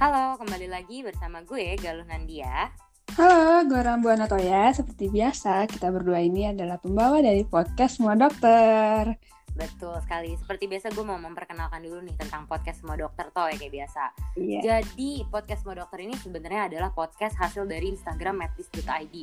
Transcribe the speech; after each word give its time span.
Halo, 0.00 0.40
kembali 0.40 0.64
lagi 0.72 1.04
bersama 1.04 1.44
gue 1.44 1.76
Galuh 1.76 2.08
Nandia. 2.08 2.72
Halo, 3.20 3.68
gue 3.68 3.84
Rambu 3.84 4.08
Anatoya. 4.08 4.72
Seperti 4.72 5.12
biasa, 5.12 5.68
kita 5.68 5.92
berdua 5.92 6.24
ini 6.24 6.48
adalah 6.48 6.80
pembawa 6.80 7.20
dari 7.20 7.44
podcast 7.44 8.00
Semua 8.00 8.16
Dokter. 8.16 9.12
Betul 9.52 10.00
sekali. 10.00 10.32
Seperti 10.40 10.72
biasa 10.72 10.88
gue 10.96 11.04
mau 11.04 11.20
memperkenalkan 11.20 11.84
dulu 11.84 12.00
nih 12.00 12.16
tentang 12.16 12.48
podcast 12.48 12.80
Semua 12.80 12.96
Dokter 12.96 13.28
Toy 13.28 13.52
kayak 13.60 13.72
biasa. 13.76 14.02
Iya. 14.40 14.60
Jadi 14.64 15.28
podcast 15.28 15.68
Semua 15.68 15.76
Dokter 15.84 16.00
ini 16.00 16.16
sebenarnya 16.16 16.72
adalah 16.72 16.96
podcast 16.96 17.36
hasil 17.36 17.68
dari 17.68 17.92
Instagram 17.92 18.40
medis.id. 18.40 19.16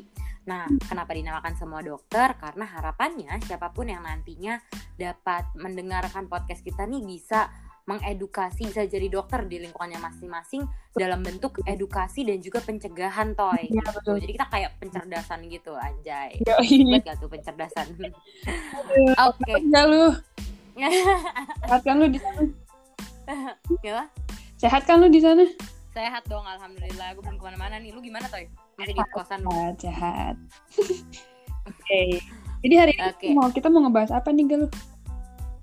Nah, 0.46 0.70
kenapa 0.86 1.18
dinamakan 1.18 1.58
Semua 1.58 1.82
Dokter? 1.82 2.38
Karena 2.38 2.70
harapannya 2.70 3.34
siapa 3.50 3.74
pun 3.74 3.90
yang 3.90 4.06
nantinya 4.06 4.62
dapat 4.94 5.50
mendengarkan 5.58 6.30
podcast 6.30 6.62
kita 6.62 6.86
nih 6.86 7.02
bisa 7.02 7.50
mengedukasi 7.88 8.68
bisa 8.68 8.84
jadi 8.84 9.08
dokter 9.08 9.48
di 9.48 9.64
lingkungannya 9.64 9.96
masing-masing 10.04 10.68
dalam 10.92 11.24
bentuk 11.24 11.64
edukasi 11.64 12.28
dan 12.28 12.44
juga 12.44 12.60
pencegahan 12.60 13.32
toy 13.32 13.64
gitu. 13.72 13.80
betul. 13.96 14.16
Jadi 14.20 14.32
kita 14.36 14.48
kayak 14.52 14.72
pencerdasan 14.84 15.40
gitu 15.48 15.72
anjay. 15.72 16.36
Buat 16.44 17.04
gak 17.08 17.18
tuh 17.24 17.30
pencerdasan? 17.32 17.88
Oke. 19.32 19.52
Enggak 19.56 19.86
lu, 19.88 20.04
sehat 21.66 21.82
kan 21.82 21.96
lu 21.98 22.08
di 22.12 22.20
sana? 22.22 22.42
Ya, 23.82 24.06
Sehat 24.58 24.84
kan 24.86 25.02
lu 25.02 25.08
di 25.10 25.22
sana? 25.24 25.44
sehat 25.98 26.30
dong 26.30 26.46
alhamdulillah. 26.46 27.18
Gue 27.18 27.24
belum 27.26 27.42
ke 27.42 27.44
mana-mana 27.50 27.82
nih. 27.82 27.90
Lu 27.90 28.06
gimana 28.06 28.30
toy? 28.30 28.46
Masih 28.78 28.94
di 28.94 29.02
kosan? 29.10 29.42
Sehat, 29.42 29.76
sehat. 29.82 30.36
Oke. 31.70 32.22
Jadi 32.62 32.76
hari 32.78 32.94
ini 32.94 33.10
Oke. 33.10 33.28
mau 33.34 33.50
kita 33.50 33.74
mau 33.74 33.82
ngebahas 33.86 34.14
apa 34.14 34.30
nih, 34.30 34.46
Galuh? 34.46 34.70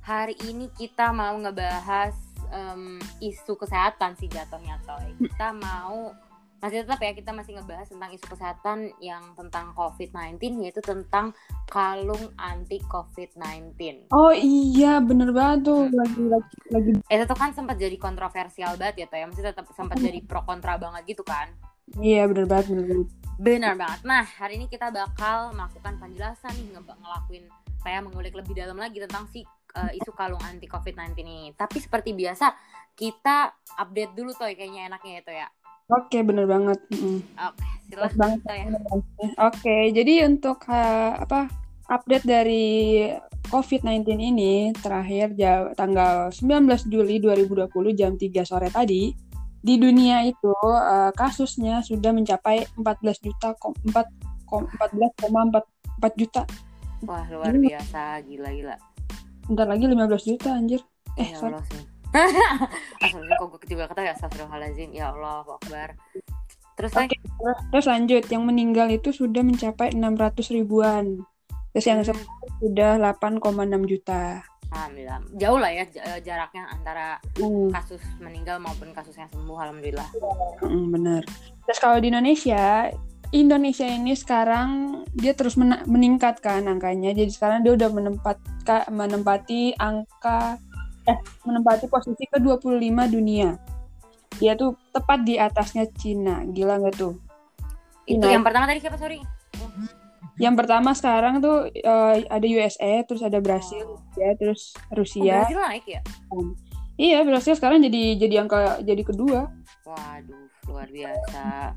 Hari 0.05 0.37
ini 0.45 0.69
kita 0.77 1.17
mau 1.17 1.33
ngebahas 1.41 2.13
em, 2.53 3.01
isu 3.25 3.57
kesehatan 3.57 4.13
sih 4.21 4.29
jatuhnya 4.29 4.77
toy. 4.85 5.17
Kita 5.17 5.57
mau 5.57 6.13
masih 6.61 6.85
tetap 6.85 7.01
ya 7.01 7.17
kita 7.17 7.33
masih 7.33 7.57
ngebahas 7.57 7.89
tentang 7.89 8.13
isu 8.13 8.25
kesehatan 8.29 8.79
yang 9.01 9.33
tentang 9.33 9.73
COVID-19 9.73 10.61
yaitu 10.61 10.85
tentang 10.85 11.33
kalung 11.73 12.21
anti 12.37 12.85
COVID-19. 12.85 14.05
Oh 14.13 14.29
iya, 14.37 15.01
bener 15.01 15.33
banget 15.33 15.73
tuh. 15.73 15.89
Lagi, 15.89 16.21
lagi, 16.29 16.57
lagi. 16.69 16.91
Eh 17.09 17.25
itu 17.25 17.37
kan 17.37 17.57
sempat 17.57 17.81
jadi 17.81 17.97
kontroversial 17.97 18.77
banget 18.77 19.05
ya 19.05 19.07
toy. 19.09 19.25
Masih 19.25 19.41
tetap 19.41 19.65
sempat 19.73 19.97
jadi 20.05 20.21
pro 20.21 20.45
kontra 20.45 20.77
banget 20.77 21.17
gitu 21.17 21.25
kan. 21.25 21.49
Iya, 21.97 22.29
bener 22.29 22.45
banget, 22.45 22.77
bener 22.77 22.85
banget. 22.93 23.09
Benar 23.41 23.73
banget. 23.81 24.01
Nah, 24.05 24.25
hari 24.37 24.61
ini 24.61 24.69
kita 24.69 24.93
bakal 24.93 25.57
melakukan 25.57 25.97
penjelasan 25.97 26.53
nih, 26.61 26.77
nge- 26.77 27.01
ngelakuin 27.01 27.45
kayak 27.85 28.05
mengulik 28.05 28.37
lebih 28.37 28.53
dalam 28.53 28.77
lagi 28.77 29.01
tentang 29.01 29.29
si 29.33 29.45
uh, 29.75 29.91
isu 29.93 30.11
kalung 30.15 30.41
anti 30.43 30.71
COVID-19 30.71 31.19
ini. 31.21 31.53
Tapi 31.55 31.83
seperti 31.83 32.15
biasa, 32.15 32.55
kita 32.95 33.53
update 33.79 34.15
dulu 34.15 34.31
toy 34.35 34.55
kayaknya 34.55 34.89
enaknya 34.89 35.15
itu 35.21 35.33
ya. 35.35 35.49
Oke, 35.93 36.25
bener 36.25 36.49
banget. 36.49 36.81
Mm-mm. 36.95 37.21
Oke, 37.53 37.61
Pas 37.61 38.11
silahkan 38.11 38.17
banget. 38.17 38.41
toy. 38.47 38.61
Oke, 39.37 39.77
jadi 39.93 40.15
untuk 40.25 40.65
uh, 40.71 41.13
apa 41.21 41.53
update 41.93 42.25
dari 42.25 42.67
COVID-19 43.53 44.09
ini 44.17 44.73
terakhir 44.73 45.37
ja- 45.37 45.69
tanggal 45.77 46.33
19 46.33 46.65
Juli 46.89 47.21
2020 47.21 47.69
jam 47.93 48.17
3 48.17 48.25
sore 48.49 48.73
tadi 48.73 49.13
di 49.65 49.75
dunia 49.81 50.25
itu 50.25 50.53
uh, 50.53 51.13
kasusnya 51.13 51.81
sudah 51.85 52.13
mencapai 52.13 52.65
14 52.77 53.25
juta 53.25 53.53
kom- 53.61 53.77
4 53.85 54.49
kom- 54.49 54.69
14,44 54.81 56.21
juta. 56.21 56.43
Wah, 57.05 57.25
luar 57.29 57.53
biasa, 57.53 58.25
gila-gila. 58.25 58.77
Bentar 59.45 59.67
lagi 59.67 59.85
15 59.85 59.99
juta 60.25 60.51
anjir. 60.51 60.81
Eh, 61.15 61.31
Ya 61.31 61.37
sorry. 61.37 61.55
Allah. 61.55 61.65
Astagfirullah, 62.97 63.37
kok 63.37 63.47
gue 63.51 63.69
juga 63.69 63.85
kata 63.87 64.01
ya 64.01 64.13
Astagfirullahaladzim. 64.15 64.91
Ya 64.91 65.11
Allah, 65.11 65.43
Akbar. 65.45 65.89
Terus? 66.75 66.91
Oke, 66.93 67.17
terus- 67.71 67.87
lanjut 67.87 68.25
yang 68.27 68.43
meninggal 68.43 68.89
itu 68.89 69.11
sudah 69.11 69.43
mencapai 69.43 69.93
600 69.93 70.51
ribuan. 70.51 71.23
Terus 71.71 71.87
yang 71.87 71.99
Hmm. 72.01 72.09
sembuh 72.09 72.27
sudah 72.61 72.91
8,6 72.97 73.83
juta. 73.85 74.43
Alhamdulillah. 74.71 75.19
Jauh 75.37 75.59
lah 75.59 75.71
ya 75.71 75.85
j- 75.87 76.03
jaraknya 76.25 76.67
antara 76.67 77.19
Hmm. 77.37 77.71
kasus 77.71 78.03
meninggal 78.19 78.59
maupun 78.59 78.91
kasus 78.91 79.15
yang 79.15 79.31
sembuh. 79.31 79.55
Alhamdulillah. 79.55 80.09
Mm, 80.63 80.87
bener. 80.91 81.23
Terus 81.65 81.79
kalau 81.79 81.99
di 81.99 82.11
Indonesia, 82.11 82.91
Indonesia 83.35 83.83
ini 83.83 84.15
sekarang 84.15 85.03
dia 85.11 85.35
terus 85.35 85.59
meningkat 85.91 86.39
kan 86.39 86.71
angkanya. 86.71 87.11
Jadi 87.11 87.35
sekarang 87.35 87.67
dia 87.67 87.75
udah 87.75 87.91
menempat 87.91 88.39
menempati 88.87 89.75
angka 89.75 90.55
eh 91.05 91.19
menempati 91.43 91.91
posisi 91.91 92.31
ke-25 92.31 92.95
dunia. 93.11 93.59
Dia 94.39 94.55
tuh 94.55 94.79
tepat 94.95 95.27
di 95.27 95.35
atasnya 95.35 95.91
Cina. 95.99 96.47
Gila 96.47 96.79
nggak 96.79 96.95
tuh? 96.95 97.19
Itu 98.07 98.23
yang 98.23 98.47
pertama 98.47 98.71
tadi 98.71 98.79
siapa, 98.79 98.97
sorry? 99.03 99.19
Yang 100.39 100.55
pertama 100.55 100.91
sekarang 100.95 101.43
tuh 101.43 101.75
eh, 101.75 102.17
ada 102.31 102.47
USA, 102.47 103.03
terus 103.03 103.23
ada 103.23 103.43
Brasil, 103.43 103.99
Oh. 103.99 104.19
ya, 104.19 104.31
terus 104.39 104.79
Oh, 104.91 105.03
Rusia. 105.03 105.43
Brasil 105.43 105.59
naik 105.59 105.87
ya? 105.91 106.01
Iya, 106.95 107.27
Brasil 107.27 107.59
sekarang 107.59 107.83
jadi 107.83 108.15
jadi 108.15 108.47
angka 108.47 108.79
jadi 108.87 109.03
kedua. 109.03 109.51
Waduh, 109.83 110.47
luar 110.71 110.87
biasa. 110.87 111.75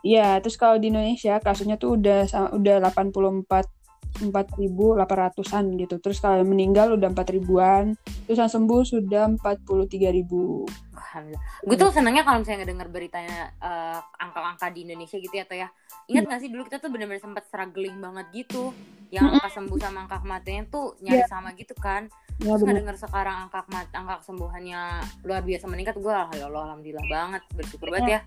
Iya, 0.00 0.40
terus 0.40 0.56
kalau 0.56 0.80
di 0.80 0.88
Indonesia 0.88 1.36
kasusnya 1.40 1.76
tuh 1.76 2.00
udah 2.00 2.52
udah 2.56 2.76
84 2.92 3.80
4.800-an 4.18 5.64
gitu. 5.78 5.96
Terus 6.02 6.18
kalau 6.18 6.42
meninggal 6.42 6.98
udah 6.98 7.08
4 7.14 7.36
ribuan. 7.36 7.94
Terus 8.26 8.38
yang 8.42 8.50
sembuh 8.50 8.82
sudah 8.82 9.30
43 9.38 10.10
ribu. 10.10 10.66
Alhamdulillah. 10.92 11.42
Gue 11.64 11.76
tuh 11.78 11.90
senengnya 11.94 12.22
kalau 12.26 12.42
misalnya 12.42 12.66
ngedenger 12.66 12.88
beritanya 12.90 13.38
eh, 13.62 13.98
angka-angka 14.20 14.66
di 14.74 14.84
Indonesia 14.84 15.16
gitu 15.16 15.34
ya, 15.34 15.44
Toh 15.46 15.58
ya. 15.58 15.68
Ingat 16.10 16.24
gak 16.26 16.40
sih 16.42 16.50
dulu 16.50 16.62
kita 16.66 16.82
tuh 16.82 16.90
bener-bener 16.90 17.22
sempat 17.22 17.46
struggling 17.46 17.96
banget 18.02 18.26
gitu. 18.34 18.74
Yang 19.14 19.38
angka 19.38 19.48
sembuh 19.62 19.78
sama 19.78 19.98
angka 20.06 20.16
kematiannya 20.22 20.64
tuh 20.68 20.86
nyari 21.02 21.24
sama 21.30 21.48
gitu 21.54 21.74
kan. 21.78 22.10
Ya 22.40 22.56
Terus 22.56 22.66
ngedenger 22.66 22.96
sekarang 22.98 23.36
angka 23.48 23.62
kemat 23.68 23.86
angka 23.94 24.14
kesembuhannya 24.24 24.80
luar 25.28 25.42
biasa 25.44 25.64
meningkat, 25.68 25.94
gue 26.00 26.08
ya 26.08 26.46
Allah 26.48 26.72
alhamdulillah 26.72 27.06
banget 27.10 27.42
bersyukur 27.52 27.92
banget 27.92 28.10
ya. 28.16 28.20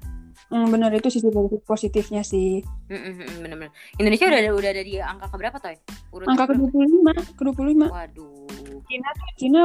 Hmm, 0.49 0.67
benar 0.69 0.89
itu 0.94 1.09
sisi 1.09 1.27
positif 1.29 1.61
positifnya 1.66 2.21
sih. 2.21 2.61
Mm, 2.89 2.95
mm, 2.95 3.13
mm, 3.13 3.35
Bener-bener. 3.41 3.71
Indonesia 3.97 4.25
udah 4.29 4.39
ada 4.39 4.51
udah 4.53 4.69
ada 4.73 4.83
di 4.83 4.94
angka 4.99 5.25
keberapa 5.33 5.57
Toy? 5.59 5.75
Urut 6.13 6.25
Angka 6.29 6.44
ke-25, 6.51 7.07
ke-25. 7.38 7.81
Waduh. 7.89 8.44
Cina 8.83 9.09
tuh 9.16 9.27
Cina 9.39 9.61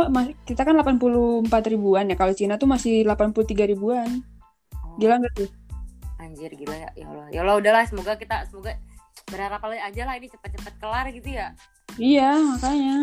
kita 0.46 0.62
kan 0.64 0.74
84 0.78 1.72
ribuan 1.72 2.08
ya. 2.08 2.16
Kalau 2.16 2.32
Cina 2.32 2.54
tuh 2.56 2.68
masih 2.70 3.04
83 3.04 3.68
ribuan. 3.68 4.08
Oh, 4.72 4.96
Gila 4.96 5.20
nggak 5.20 5.32
tuh? 5.36 5.50
Anjir 6.18 6.50
gila 6.54 6.76
ya. 6.76 6.90
Ya 6.96 7.06
Allah. 7.06 7.26
Ya 7.30 7.40
Allah 7.46 7.56
udahlah 7.60 7.84
semoga 7.86 8.18
kita 8.18 8.46
semoga 8.50 8.74
berharap 9.28 9.60
aja 9.62 10.02
lah 10.08 10.14
ini 10.16 10.26
cepat-cepat 10.32 10.74
kelar 10.80 11.06
gitu 11.12 11.30
ya. 11.30 11.52
Iya, 11.98 12.30
makanya. 12.38 12.96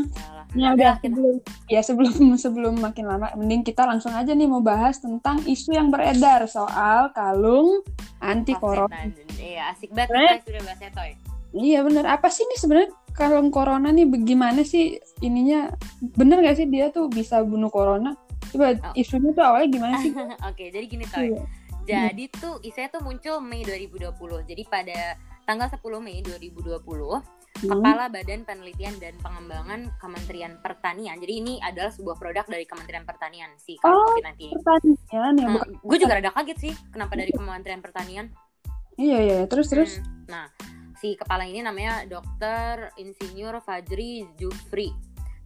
Ya 0.55 0.71
Udah, 0.71 0.95
sebelum 1.03 1.35
ya 1.67 1.81
sebelum 1.83 2.15
sebelum 2.43 2.73
makin 2.79 3.11
lama 3.11 3.27
mending 3.35 3.67
kita 3.67 3.83
langsung 3.83 4.15
aja 4.15 4.31
nih 4.31 4.47
mau 4.47 4.63
bahas 4.63 5.03
tentang 5.03 5.43
isu 5.43 5.75
yang 5.75 5.91
beredar 5.91 6.47
soal 6.47 7.11
kalung 7.11 7.83
anti 8.23 8.55
corona. 8.55 8.87
COVID-19. 8.87 9.35
Iya, 9.35 9.61
asik 9.75 9.91
banget 9.91 10.39
kita 10.39 10.47
sudah 10.47 10.61
bahasnya 10.63 10.89
Toy. 10.95 11.11
Iya 11.51 11.79
bener. 11.83 12.07
Apa 12.07 12.31
sih 12.31 12.47
nih 12.47 12.55
sebenarnya 12.55 12.89
kalung 13.11 13.51
corona 13.51 13.91
nih 13.91 14.07
bagaimana 14.07 14.63
sih 14.63 14.95
ininya? 15.19 15.75
Bener 16.15 16.39
gak 16.39 16.55
sih 16.55 16.67
dia 16.71 16.87
tuh 16.87 17.11
bisa 17.11 17.43
bunuh 17.43 17.67
corona? 17.67 18.15
Coba 18.51 18.79
Oh. 18.79 18.95
isunya 18.95 19.35
tuh 19.35 19.43
awalnya 19.43 19.69
gimana 19.75 19.95
sih? 19.99 20.15
Oke, 20.51 20.71
jadi 20.71 20.85
gini 20.87 21.03
Toy. 21.03 21.35
Iya. 21.83 22.09
Jadi 22.15 22.31
tuh 22.31 22.63
isunya 22.63 22.87
tuh 22.87 23.03
muncul 23.03 23.43
Mei 23.43 23.67
2020. 23.67 24.15
Jadi 24.47 24.63
pada 24.65 25.19
tanggal 25.43 25.67
10 25.67 25.99
Mei 25.99 26.23
2020, 26.23 26.79
Hmm. 27.19 27.23
Kepala 27.55 28.11
Badan 28.11 28.43
Penelitian 28.43 28.99
dan 28.99 29.15
Pengembangan 29.17 29.87
Kementerian 29.97 30.59
Pertanian. 30.59 31.15
Jadi 31.17 31.33
ini 31.39 31.53
adalah 31.63 31.87
sebuah 31.87 32.19
produk 32.19 32.43
dari 32.43 32.67
Kementerian 32.67 33.07
Pertanian 33.07 33.55
si 33.55 33.79
Oh, 33.81 33.95
COVID-19 34.19 34.35
ini. 34.37 34.53
Pertanian 34.59 35.33
ya 35.39 35.47
bukan? 35.49 35.69
gue 35.79 35.97
juga 35.97 36.13
rada 36.19 36.31
kaget 36.35 36.57
sih 36.59 36.73
kenapa 36.91 37.15
dari 37.15 37.31
Kementerian 37.31 37.79
Pertanian. 37.79 38.25
Iya 38.95 39.17
iya. 39.23 39.39
Terus 39.47 39.67
terus. 39.71 39.91
Hmm, 39.99 40.13
Nah, 40.25 40.45
si 40.97 41.13
kepala 41.13 41.45
ini 41.45 41.61
namanya 41.61 42.03
Dr. 42.03 42.91
Insinyur 42.97 43.61
Fajri 43.61 44.25
Jufri. 44.35 44.89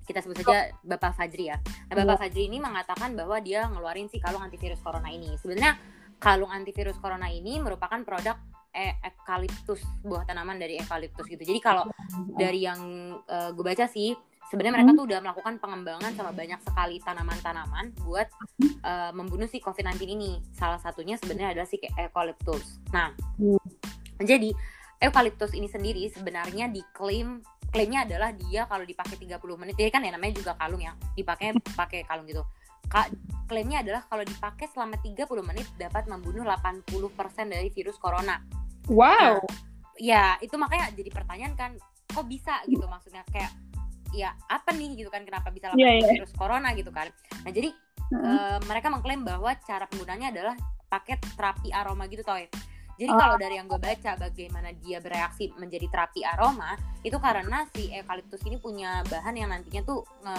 Kita 0.01 0.25
sebut 0.25 0.42
saja 0.42 0.74
Bapak 0.81 1.13
Fajri 1.13 1.54
ya. 1.54 1.62
Nah, 1.88 1.95
Bapak 2.00 2.25
Fajri 2.25 2.50
ini 2.50 2.57
mengatakan 2.57 3.13
bahwa 3.13 3.38
dia 3.38 3.69
ngeluarin 3.69 4.10
si 4.10 4.18
kalung 4.18 4.42
antivirus 4.42 4.81
corona 4.81 5.13
ini. 5.13 5.38
Sebenarnya 5.38 5.78
kalung 6.18 6.50
antivirus 6.50 6.98
corona 6.98 7.30
ini 7.30 7.62
merupakan 7.62 8.01
produk 8.01 8.33
e 8.69 8.94
eukaliptus, 9.00 9.81
buah 10.01 10.24
tanaman 10.24 10.56
dari 10.56 10.77
eukaliptus 10.77 11.25
gitu. 11.25 11.42
Jadi 11.42 11.60
kalau 11.60 11.89
dari 12.33 12.63
yang 12.63 12.80
gue 13.27 13.66
baca 13.66 13.86
sih 13.86 14.13
sebenarnya 14.48 14.81
mereka 14.81 14.92
tuh 14.94 15.06
udah 15.06 15.19
melakukan 15.21 15.54
pengembangan 15.57 16.12
sama 16.13 16.31
banyak 16.31 16.57
sekali 16.62 16.98
tanaman-tanaman 17.00 17.94
buat 18.01 18.25
eh, 18.81 19.12
membunuh 19.12 19.45
si 19.45 19.60
COVID-19 19.60 20.10
ini. 20.10 20.31
Salah 20.51 20.77
satunya 20.77 21.16
sebenarnya 21.16 21.54
adalah 21.54 21.68
si 21.68 21.77
eukaliptus. 21.77 22.81
Nah, 22.89 23.13
Hmm. 23.38 23.62
jadi 24.18 24.50
eukaliptus 25.00 25.54
ini 25.54 25.66
sendiri 25.66 26.10
sebenarnya 26.10 26.68
diklaim 26.68 27.39
klaimnya 27.69 28.01
adalah 28.01 28.33
dia 28.33 28.66
kalau 28.66 28.81
dipakai 28.81 29.13
30 29.16 29.38
menit, 29.56 29.77
jadi 29.77 29.94
kan 29.94 30.01
ya 30.01 30.10
namanya 30.10 30.42
juga 30.42 30.57
kalung 30.57 30.81
ya, 30.81 30.98
dipakai 31.13 31.54
pakai 31.77 32.01
kalung 32.04 32.25
gitu. 32.25 32.42
ka- 32.89 33.06
klaimnya 33.45 33.86
adalah 33.86 34.01
kalau 34.10 34.25
dipakai 34.25 34.66
selama 34.66 34.98
30 34.98 35.45
menit 35.45 35.69
dapat 35.77 36.10
membunuh 36.10 36.42
80% 36.42 36.89
dari 37.45 37.69
virus 37.69 38.01
corona. 38.01 38.42
Wow. 38.89 39.39
Ya, 40.00 40.36
itu 40.39 40.56
makanya 40.56 40.89
jadi 40.95 41.09
pertanyaan 41.12 41.53
kan, 41.53 41.71
kok 42.09 42.25
bisa 42.25 42.59
gitu 42.65 42.83
maksudnya 42.89 43.21
kayak 43.30 43.51
ya 44.09 44.33
apa 44.50 44.74
nih 44.74 44.97
gitu 44.97 45.13
kan 45.13 45.21
kenapa 45.21 45.53
bisa 45.53 45.69
80% 45.69 45.77
Iya, 45.77 45.91
iya. 46.01 46.12
virus 46.18 46.33
corona 46.33 46.74
gitu 46.74 46.89
kan. 46.89 47.07
Nah, 47.45 47.51
jadi 47.53 47.69
Heeh. 48.09 48.25
eh, 48.25 48.57
mereka 48.65 48.89
mengklaim 48.89 49.21
bahwa 49.21 49.53
cara 49.62 49.86
penggunaannya 49.86 50.30
adalah 50.33 50.56
pakai 50.89 51.21
terapi 51.38 51.69
aroma 51.69 52.09
gitu 52.09 52.25
toy. 52.25 52.50
Jadi 53.00 53.12
Oh. 53.13 53.19
kalau 53.21 53.38
dari 53.39 53.56
yang 53.56 53.69
gue 53.69 53.80
baca 53.80 54.12
bagaimana 54.18 54.75
dia 54.75 55.00
bereaksi 55.00 55.53
menjadi 55.56 55.88
terapi 55.88 56.19
aroma 56.25 56.74
itu 57.00 57.15
karena 57.15 57.63
si 57.71 57.88
eukaliptus 57.94 58.44
ini 58.44 58.59
punya 58.59 59.06
bahan 59.07 59.35
yang 59.38 59.53
nantinya 59.53 59.85
tuh 59.85 60.03
nge 60.19 60.38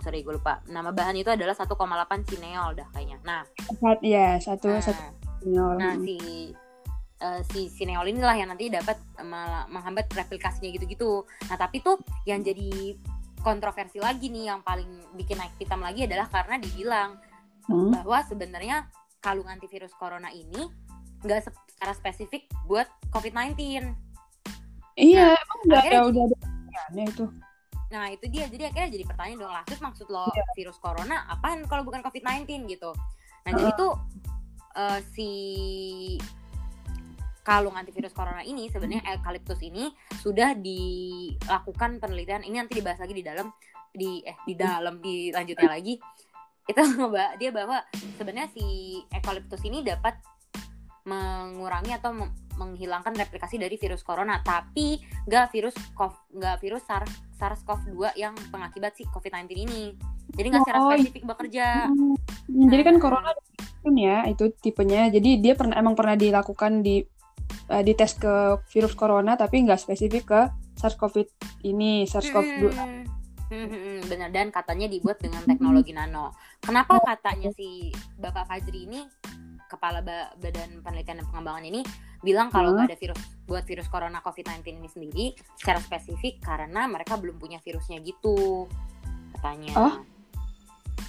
sorry 0.00 0.20
gue 0.20 0.36
lupa 0.36 0.60
nama 0.68 0.92
bahan 0.92 1.16
itu 1.16 1.32
adalah 1.32 1.56
1,8 1.56 1.72
cineol 2.28 2.76
dah 2.76 2.88
kayaknya. 2.92 3.16
Nah, 3.24 3.40
ya 4.04 4.36
satu 4.36 4.68
nah, 4.68 4.82
satu 4.82 5.02
sinyal. 5.40 5.72
nah 5.80 5.94
si 6.04 6.18
eh, 7.20 7.40
si 7.52 7.68
sineol 7.68 8.08
inilah 8.08 8.34
yang 8.34 8.48
nanti 8.50 8.72
dapat 8.72 8.96
menghambat 9.68 10.08
replikasinya 10.10 10.72
gitu-gitu. 10.72 11.22
Nah, 11.46 11.56
tapi 11.60 11.84
tuh 11.84 12.00
yang 12.24 12.40
jadi 12.40 12.96
kontroversi 13.40 14.00
lagi 14.00 14.28
nih 14.28 14.52
yang 14.52 14.60
paling 14.60 14.88
bikin 15.16 15.40
naik 15.40 15.56
hitam 15.56 15.80
lagi 15.80 16.04
adalah 16.04 16.28
karena 16.28 16.56
dibilang 16.60 17.16
Hmm. 17.70 17.92
bahwa 17.94 18.18
sebenarnya 18.26 18.90
kalung 19.22 19.46
antivirus 19.46 19.94
corona 19.94 20.32
ini 20.34 20.66
nggak 21.22 21.40
se- 21.44 21.68
secara 21.70 21.92
spesifik 21.94 22.50
buat 22.66 22.88
COVID-19. 23.14 23.54
Iya, 24.98 25.38
emang 25.38 25.58
udah 25.68 25.78
ada 25.78 25.98
udah 26.08 26.22
ada 26.26 26.36
penelitiannya 26.40 27.04
itu. 27.14 27.24
Nah 27.90 28.04
itu 28.10 28.24
dia, 28.26 28.50
jadi 28.50 28.74
akhirnya 28.74 28.90
jadi 28.90 29.04
pertanyaan 29.06 29.38
dong 29.38 29.54
lah, 29.54 29.62
terus 29.68 29.82
maksud 29.82 30.06
lo 30.10 30.26
virus 30.58 30.82
corona 30.82 31.30
apaan 31.30 31.62
kalau 31.70 31.86
bukan 31.86 32.02
COVID-19 32.02 32.66
gitu. 32.66 32.90
Nah 33.46 33.50
jadi 33.54 33.70
tuh 33.78 33.92
eh, 34.74 34.98
si 35.14 35.30
kalung 37.50 37.74
antivirus 37.74 38.14
corona 38.14 38.46
ini 38.46 38.70
sebenarnya 38.70 39.02
eukaliptus 39.10 39.58
ini 39.66 39.90
sudah 40.22 40.54
dilakukan 40.54 41.98
penelitian. 41.98 42.46
Ini 42.46 42.62
nanti 42.62 42.78
dibahas 42.78 43.02
lagi 43.02 43.10
di 43.10 43.26
dalam 43.26 43.50
di 43.90 44.22
eh 44.22 44.38
di 44.46 44.54
dalam 44.54 45.02
di 45.02 45.34
lanjutnya 45.34 45.66
lagi. 45.66 45.98
Itu 46.70 46.78
mbak 47.10 47.42
dia 47.42 47.50
bahwa 47.50 47.82
sebenarnya 48.14 48.54
si 48.54 48.62
eukaliptus 49.10 49.66
ini 49.66 49.82
dapat 49.82 50.14
mengurangi 51.02 51.90
atau 51.90 52.14
menghilangkan 52.54 53.18
replikasi 53.18 53.58
dari 53.58 53.74
virus 53.74 54.06
corona. 54.06 54.38
Tapi 54.46 55.02
nggak 55.26 55.50
virus 55.50 55.74
cov 55.98 56.14
nggak 56.30 56.62
virus 56.62 56.86
SARS 56.86 57.10
SARS-CoV-2 57.34 58.14
yang 58.14 58.38
pengakibat 58.54 58.94
si 58.94 59.02
COVID-19 59.10 59.50
ini. 59.66 59.98
Jadi 60.38 60.46
nggak 60.54 60.62
secara 60.62 60.78
Oh, 60.86 60.94
spesifik 60.94 61.26
bekerja. 61.26 61.90
Hmm, 61.90 62.14
Jadi 62.46 62.82
kan 62.86 62.94
Nah. 62.94 63.02
corona 63.02 63.30
kan 63.82 63.94
ya 63.98 64.22
itu 64.30 64.54
tipenya. 64.62 65.10
Jadi 65.10 65.42
dia 65.42 65.58
pernah 65.58 65.74
emang 65.82 65.98
pernah 65.98 66.14
dilakukan 66.14 66.86
di 66.86 67.02
eh, 67.68 67.82
di 67.82 67.92
tes 67.92 68.12
ke 68.14 68.34
virus 68.68 68.94
corona 68.94 69.34
tapi 69.34 69.62
nggak 69.62 69.78
spesifik 69.78 70.24
ke 70.24 70.40
SARS-CoV 70.76 71.28
ini, 71.64 72.04
SARS-CoV-2. 72.04 72.64
Hmm, 72.70 73.04
hmm, 73.50 73.66
hmm, 73.68 73.98
benar 74.06 74.30
dan 74.30 74.48
katanya 74.48 74.86
dibuat 74.86 75.18
dengan 75.18 75.42
teknologi 75.42 75.90
nano. 75.90 76.32
Kenapa 76.58 77.02
katanya 77.02 77.50
si 77.50 77.90
Bapak 78.16 78.46
Fajri 78.46 78.86
ini 78.86 79.02
kepala 79.66 80.00
Ba- 80.00 80.34
Badan 80.34 80.80
Penelitian 80.80 81.22
dan 81.22 81.26
Pengembangan 81.28 81.62
ini 81.62 81.82
bilang 82.20 82.48
kalau 82.48 82.74
Hmm. 82.74 82.86
ada 82.86 82.94
virus 82.94 83.18
buat 83.44 83.62
virus 83.62 83.86
corona 83.86 84.18
COVID-19 84.20 84.76
ini 84.76 84.88
sendiri 84.88 85.24
secara 85.54 85.78
spesifik 85.78 86.38
karena 86.40 86.86
mereka 86.86 87.14
belum 87.14 87.38
punya 87.38 87.58
virusnya 87.58 87.98
gitu 88.00 88.66
katanya. 89.34 89.74
Oh, 89.74 89.94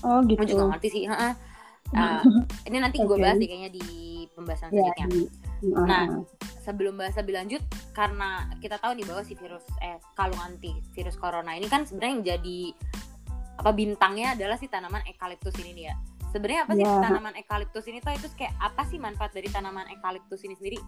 Oh 0.01 0.17
Gue 0.25 0.33
gitu. 0.41 0.57
juga 0.57 0.73
ngerti 0.73 0.87
sih. 0.89 1.03
heeh. 1.05 1.33
Ah, 1.93 2.21
ini 2.69 2.77
nanti 2.81 2.97
gue 2.97 3.05
Oke. 3.05 3.21
bahas 3.21 3.37
deh 3.37 3.45
kayaknya 3.45 3.69
di 3.69 3.85
pembahasan 4.33 4.69
Ya, 4.73 4.89
selanjutnya. 4.89 5.29
Di- 5.61 5.71
Nah, 5.71 6.09
ah, 6.09 6.21
sebelum 6.61 6.97
bahas 6.97 7.13
lebih 7.15 7.37
lanjut 7.37 7.61
karena 7.93 8.49
kita 8.57 8.77
tahu 8.77 8.97
nih 8.97 9.05
bahwa 9.05 9.21
si 9.21 9.33
virus 9.33 9.61
eh 9.79 9.97
kalung 10.13 10.41
anti 10.41 10.73
virus 10.91 11.15
corona 11.15 11.53
ini 11.53 11.65
kan 11.65 11.85
sebenarnya 11.85 12.11
yang 12.11 12.25
jadi 12.35 12.59
apa 13.57 13.71
bintangnya 13.71 14.33
adalah 14.33 14.57
si 14.57 14.65
tanaman 14.65 15.05
eukaliptus 15.05 15.53
ini 15.61 15.71
nih 15.73 15.85
ya. 15.89 15.95
Sebenarnya 16.31 16.61
apa 16.65 16.73
sih 16.73 16.81
Ya. 16.81 16.97
tanaman 16.97 17.33
eukaliptus 17.35 17.85
ini 17.85 17.99
tuh 17.99 18.15
itu 18.15 18.27
kayak 18.33 18.53
apa 18.57 18.81
sih 18.87 18.97
manfaat 18.97 19.31
dari 19.31 19.47
tanaman 19.47 19.85
eukaliptus 19.91 20.41
ini 20.41 20.55
sendiri? 20.55 20.79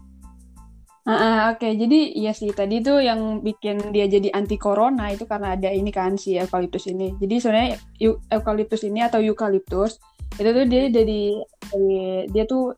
ah, 1.03 1.51
Oke, 1.51 1.67
jadi 1.75 2.15
iya 2.15 2.31
sih 2.31 2.47
tadi 2.49 2.79
tuh 2.79 3.03
yang 3.03 3.43
bikin 3.43 3.91
dia 3.91 4.07
jadi 4.07 4.31
anti 4.31 4.55
corona 4.55 5.11
itu 5.11 5.27
karena 5.27 5.51
ada 5.51 5.67
ini 5.67 5.91
kan 5.91 6.15
si 6.15 6.39
eukaliptus 6.39 6.87
ini. 6.87 7.11
Jadi 7.19 7.35
sebenarnya 7.43 7.75
eu- 7.99 8.23
eukaliptus 8.31 8.87
ini 8.87 9.03
atau 9.03 9.19
eukaliptus 9.19 9.99
itu 10.33 10.49
tuh 10.49 10.65
dia 10.65 10.87
dari- 10.87 11.43
dia 12.31 12.43
tuh 12.47 12.71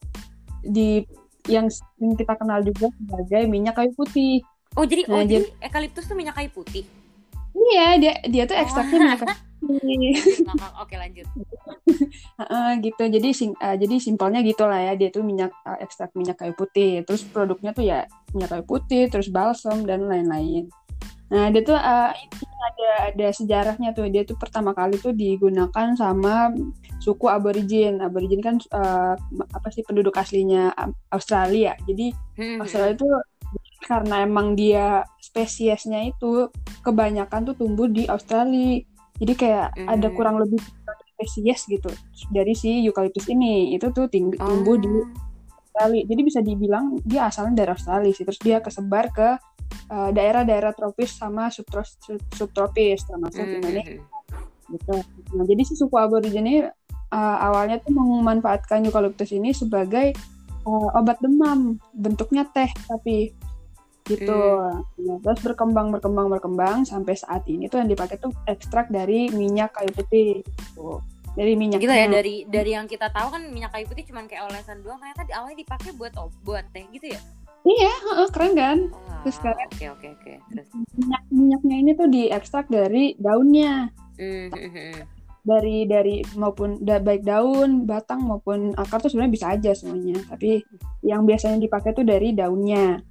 di 0.66 1.06
yang 1.46 1.68
sering 1.70 2.14
kita 2.14 2.34
kenal 2.36 2.60
juga 2.62 2.90
sebagai 2.92 3.46
minyak 3.46 3.76
kayu 3.76 3.92
putih. 3.94 4.42
Oh 4.76 4.84
jadi 4.84 5.08
oh 5.08 5.22
Nah, 5.22 5.24
jadi 5.24 5.46
eukaliptus 5.62 6.06
tuh 6.06 6.18
minyak 6.18 6.36
kayu 6.36 6.50
putih. 6.52 6.84
Iya, 7.56 7.88
dia 7.98 8.14
dia 8.28 8.44
tuh 8.44 8.60
Oh. 8.60 8.62
ekstraknya 8.62 8.98
minyak 9.00 9.20
kayu 9.24 9.32
putih. 9.32 9.44
Ngakak. 10.46 10.72
Oke 10.78 10.96
lanjut. 11.00 11.28
Heeh, 12.44 12.70
gitu. 12.84 13.04
Jadi 13.08 13.30
sing- 13.32 13.58
eh, 13.58 13.76
jadi 13.80 13.96
simpelnya 13.98 14.44
gitulah 14.44 14.78
ya. 14.78 14.94
Dia 14.94 15.10
tuh 15.10 15.24
minyak 15.24 15.56
eh, 15.64 15.80
ekstrak 15.82 16.12
minyak 16.14 16.38
kayu 16.38 16.54
putih. 16.54 17.02
Terus 17.08 17.24
produknya 17.24 17.72
tuh 17.72 17.88
ya 17.88 18.04
minyak 18.36 18.52
kayu 18.52 18.64
putih, 18.68 19.08
terus 19.08 19.32
balsam 19.32 19.88
dan 19.88 20.06
lain-lain. 20.06 20.68
Nah, 21.26 21.50
dia 21.50 21.62
tuh 21.62 21.74
ini 22.14 22.46
ada 22.70 22.90
ada 23.10 23.28
sejarahnya 23.34 23.90
tuh. 23.92 24.06
Dia 24.10 24.22
tuh 24.24 24.38
pertama 24.38 24.72
kali 24.72 25.02
tuh 25.02 25.12
digunakan 25.12 25.98
sama 25.98 26.54
suku 27.00 27.26
Aborigin. 27.26 27.98
Aborigin 28.00 28.42
kan 28.42 28.56
eh, 28.62 29.14
apa 29.52 29.68
sih 29.74 29.82
penduduk 29.82 30.14
aslinya 30.16 30.70
Australia. 31.10 31.74
Jadi 31.84 32.14
Hmm, 32.36 32.60
Australia 32.62 32.94
itu 32.94 33.08
karena 33.86 34.22
emang 34.22 34.54
dia 34.54 35.02
spesiesnya 35.20 36.04
itu 36.04 36.50
kebanyakan 36.82 37.48
tuh 37.48 37.56
tumbuh 37.56 37.88
di 37.88 38.06
Australia. 38.06 38.82
Jadi 39.16 39.34
kayak 39.34 39.68
Hmm. 39.78 39.88
ada 39.88 40.08
kurang 40.12 40.36
lebih 40.38 40.60
spesies 41.16 41.64
gitu 41.66 41.88
dari 42.30 42.52
si 42.54 42.84
eukaliptus 42.84 43.26
ini. 43.30 43.72
Itu 43.74 43.90
tuh 43.90 44.12
ting- 44.12 44.36
Oh. 44.36 44.46
tumbuh 44.46 44.76
di 44.76 44.90
Australia. 45.76 46.08
Jadi 46.08 46.22
bisa 46.24 46.40
dibilang 46.40 47.04
dia 47.04 47.28
asalnya 47.28 47.68
dari 47.68 47.72
Australia 47.76 48.12
sih. 48.16 48.24
Terus 48.24 48.40
dia 48.40 48.58
kesebar 48.64 49.12
ke 49.12 49.30
uh, 49.92 50.10
daerah-daerah 50.16 50.72
tropis 50.72 51.20
sama 51.20 51.52
subtropis 51.52 53.04
termasuk 53.04 53.44
Hmm, 53.44 53.60
Indonesia 53.60 54.00
hmm, 54.00 54.72
gitu. 54.72 54.96
Nah, 55.36 55.44
jadi 55.44 55.62
si 55.68 55.76
suku 55.76 55.96
Aborigin 56.00 56.48
ini 56.48 56.64
uh, 57.12 57.38
awalnya 57.44 57.84
tuh 57.84 57.92
memanfaatkan 57.92 58.88
eukaliptus 58.88 59.36
ini 59.36 59.52
sebagai 59.52 60.16
uh, 60.64 60.98
obat 60.98 61.20
demam, 61.20 61.76
bentuknya 61.92 62.48
teh 62.56 62.72
tapi 62.88 63.36
gitu. 64.08 64.40
Nah, 65.02 65.18
terus 65.22 65.42
berkembang 65.44 65.92
berkembang 65.92 66.32
berkembang 66.32 66.88
sampai 66.88 67.20
saat 67.20 67.44
ini 67.52 67.68
tuh 67.68 67.84
yang 67.84 67.90
dipakai 67.90 68.16
tuh 68.22 68.32
ekstrak 68.48 68.88
dari 68.88 69.28
minyak 69.34 69.76
kayu 69.76 69.92
putih 69.92 70.40
gitu. 70.40 71.04
Dari 71.36 71.54
minyak 71.60 71.84
Gila 71.84 71.96
ya 72.00 72.08
dari 72.08 72.48
dari 72.48 72.72
yang 72.72 72.88
kita 72.88 73.12
tahu 73.12 73.28
kan 73.36 73.44
minyak 73.52 73.76
kayu 73.76 73.86
putih 73.92 74.08
cuman 74.08 74.24
kayak 74.32 74.48
olesan 74.48 74.80
doang 74.80 74.98
ternyata 75.04 75.28
di 75.28 75.34
awalnya 75.36 75.60
dipakai 75.60 75.92
buat 76.00 76.16
buat 76.48 76.64
teh 76.72 76.88
gitu 76.96 77.12
ya. 77.12 77.22
Iya, 77.66 77.92
heeh, 77.92 78.28
keren 78.30 78.54
kan? 78.54 78.78
Wah, 78.94 79.26
Terus 79.26 79.42
Oke 79.42 79.86
oke 79.90 80.08
oke. 80.14 80.34
Terus. 80.54 80.68
Minyak 80.94 81.24
minyaknya 81.34 81.76
ini 81.82 81.92
tuh 81.98 82.08
diekstrak 82.14 82.70
dari 82.70 83.18
daunnya. 83.18 83.90
Hmm, 84.16 84.48
hmm, 84.48 84.54
hmm, 84.54 84.72
hmm. 84.72 85.02
dari 85.46 85.78
dari 85.86 86.16
maupun 86.38 86.82
da, 86.82 87.02
baik 87.02 87.26
daun, 87.26 87.90
batang 87.90 88.22
maupun 88.22 88.74
akar 88.78 89.02
tuh 89.02 89.10
sebenarnya 89.10 89.34
bisa 89.34 89.48
aja 89.50 89.72
semuanya. 89.74 90.22
Tapi 90.30 90.62
yang 91.02 91.26
biasanya 91.26 91.58
dipakai 91.58 91.98
tuh 91.98 92.06
dari 92.06 92.38
daunnya. 92.38 93.02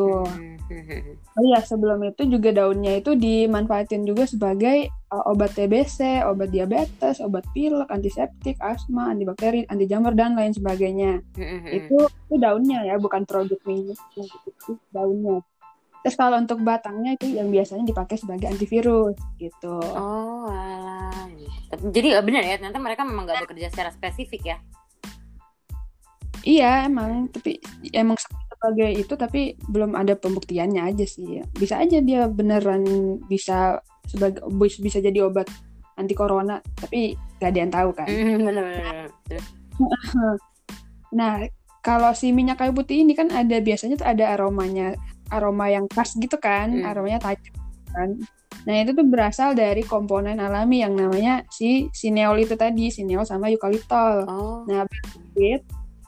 Hmm. 0.00 0.54
Oh 1.34 1.42
iya, 1.42 1.58
sebelum 1.66 1.98
itu 2.06 2.30
juga 2.30 2.54
daunnya 2.54 3.02
itu 3.02 3.18
dimanfaatin 3.18 4.06
juga 4.06 4.22
sebagai 4.22 4.86
uh, 5.10 5.34
obat 5.34 5.50
TBC, 5.58 6.22
obat 6.30 6.54
diabetes, 6.54 7.18
obat 7.18 7.42
pilek, 7.50 7.90
antiseptik, 7.90 8.54
asma, 8.62 9.10
antibakteri, 9.10 9.66
anti 9.66 9.90
jamur 9.90 10.14
dan 10.14 10.38
lain 10.38 10.54
sebagainya. 10.54 11.26
Itu 11.74 12.06
itu 12.06 12.34
daunnya 12.38 12.86
ya, 12.86 13.02
bukan 13.02 13.26
produk 13.26 13.58
minyak 13.66 13.98
itu 14.14 14.78
daunnya. 14.94 15.42
Terus 16.06 16.20
kalau 16.20 16.36
untuk 16.36 16.62
batangnya 16.62 17.16
itu 17.16 17.34
yang 17.34 17.50
biasanya 17.50 17.82
dipakai 17.82 18.14
sebagai 18.14 18.46
antivirus 18.46 19.18
gitu. 19.40 19.80
Oh, 19.80 20.46
alah. 20.46 21.26
gitu. 21.34 21.90
Jadi 21.90 22.14
benar 22.22 22.46
ya, 22.46 22.54
ternyata 22.60 22.78
mereka 22.78 23.02
memang 23.02 23.26
gak 23.26 23.48
bekerja 23.48 23.74
secara 23.74 23.90
spesifik 23.90 24.54
ya. 24.54 24.56
Iya 26.44 26.84
emang, 26.92 27.32
tapi 27.32 27.56
emang 27.96 28.20
sebagai 28.64 28.96
itu 28.96 29.12
tapi 29.20 29.60
belum 29.68 29.92
ada 29.92 30.16
pembuktiannya 30.16 30.88
aja 30.88 31.04
sih. 31.04 31.44
Bisa 31.52 31.84
aja 31.84 32.00
dia 32.00 32.24
beneran 32.32 32.80
bisa 33.28 33.76
sebagai 34.08 34.40
bis- 34.56 34.80
bisa 34.80 35.04
jadi 35.04 35.28
obat 35.28 35.52
anti 36.00 36.16
corona, 36.16 36.64
tapi 36.80 37.12
gak 37.36 37.52
ada 37.52 37.58
yang 37.60 37.72
tahu 37.72 37.90
kan. 37.92 38.08
Hmm, 38.08 38.40
Benar-benar. 38.40 39.12
Nah, 41.14 41.46
kalau 41.78 42.10
si 42.10 42.34
minyak 42.34 42.58
kayu 42.58 42.74
putih 42.74 43.06
ini 43.06 43.14
kan 43.14 43.30
ada 43.30 43.60
biasanya 43.62 43.94
tuh 44.00 44.08
ada 44.08 44.34
aromanya, 44.34 44.98
aroma 45.30 45.70
yang 45.70 45.86
khas 45.86 46.16
gitu 46.18 46.40
kan, 46.40 46.72
Hmm. 46.72 46.88
aromanya 46.88 47.20
tajam. 47.20 47.52
kan. 47.94 48.10
Nah 48.66 48.74
itu 48.82 48.90
tuh 48.90 49.06
berasal 49.06 49.54
dari 49.54 49.86
komponen 49.86 50.42
alami 50.42 50.82
yang 50.82 50.98
namanya 50.98 51.46
si 51.46 51.86
sineol 51.94 52.42
itu 52.42 52.58
tadi, 52.58 52.90
sineol 52.90 53.22
sama 53.22 53.46
eukaliptol. 53.54 54.26
Oh. 54.26 54.66
Nah, 54.66 54.82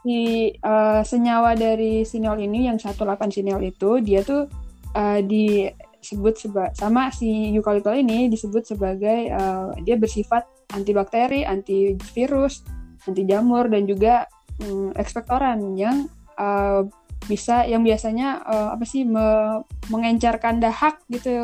si 0.06 0.54
uh, 0.62 1.02
senyawa 1.02 1.58
dari 1.58 2.06
sineol 2.06 2.38
ini 2.38 2.70
yang 2.70 2.78
18 2.78 2.94
sineol 3.34 3.58
itu 3.66 3.98
dia 3.98 4.22
tuh 4.22 4.46
uh, 4.94 5.18
disebut 5.18 6.34
seba 6.38 6.70
sama 6.78 7.10
si 7.10 7.50
eukaliptol 7.50 7.98
ini 7.98 8.30
disebut 8.30 8.70
sebagai 8.70 9.34
uh, 9.34 9.75
dia 9.82 9.98
bersifat 9.98 10.46
antibakteri, 10.70 11.42
antivirus, 11.42 12.62
anti 13.02 13.26
jamur 13.26 13.66
dan 13.66 13.82
juga 13.90 14.30
um, 14.62 14.94
ekspektoran 14.94 15.75
yang 15.75 16.06
uh, 16.38 16.86
bisa 17.26 17.66
yang 17.66 17.82
biasanya 17.82 18.46
uh, 18.46 18.68
apa 18.78 18.86
sih 18.86 19.02
me 19.02 19.58
mengencarkan 19.90 20.62
dahak 20.62 21.02
gitu. 21.10 21.34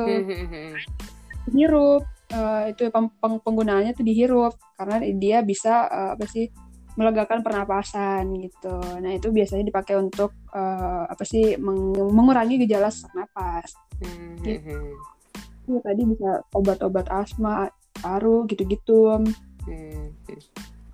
Hirup 1.51 2.07
uh, 2.31 2.71
itu 2.71 2.87
peng 2.95 3.11
penggunaannya 3.19 3.91
tuh 3.99 4.07
dihirup 4.07 4.55
karena 4.79 5.03
dia 5.19 5.43
bisa 5.43 5.91
uh, 5.91 6.11
apa 6.15 6.31
sih 6.31 6.47
melegakan 6.95 7.41
pernapasan 7.41 8.37
gitu. 8.37 8.77
Nah 9.01 9.13
itu 9.17 9.33
biasanya 9.33 9.65
dipakai 9.65 9.97
untuk 9.97 10.37
uh, 10.53 11.09
apa 11.09 11.25
sih 11.25 11.57
meng 11.57 11.97
mengurangi 11.97 12.61
gejala 12.65 12.93
sesak 12.93 13.17
napas. 13.17 13.73
Hmm. 14.03 14.37
Gitu. 14.45 14.77
Ya, 15.71 15.79
tadi 15.81 16.03
bisa 16.05 16.43
obat-obat 16.53 17.09
asma, 17.09 17.71
paru 17.97 18.45
gitu-gitu. 18.45 19.25
Hmm. 19.65 20.13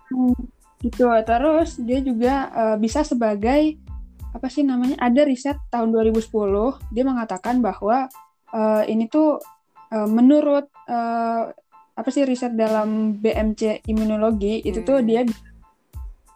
Hmm, 0.08 0.38
gitu. 0.84 1.08
Terus 1.26 1.70
dia 1.82 1.98
juga 2.04 2.34
uh, 2.54 2.76
bisa 2.78 3.02
sebagai 3.02 3.80
apa 4.30 4.46
sih 4.46 4.62
namanya? 4.62 5.02
Ada 5.02 5.26
riset 5.26 5.58
tahun 5.72 5.90
2010 5.90 6.94
dia 6.94 7.02
mengatakan 7.02 7.58
bahwa 7.58 8.06
uh, 8.54 8.82
ini 8.86 9.10
tuh 9.10 9.42
uh, 9.90 10.08
menurut 10.08 10.70
uh, 10.86 11.50
apa 11.98 12.14
sih 12.14 12.22
riset 12.22 12.54
dalam 12.54 13.18
BMC 13.18 13.82
imunologi 13.90 14.62
hmm. 14.62 14.68
itu 14.70 14.80
tuh 14.86 15.02
dia 15.02 15.26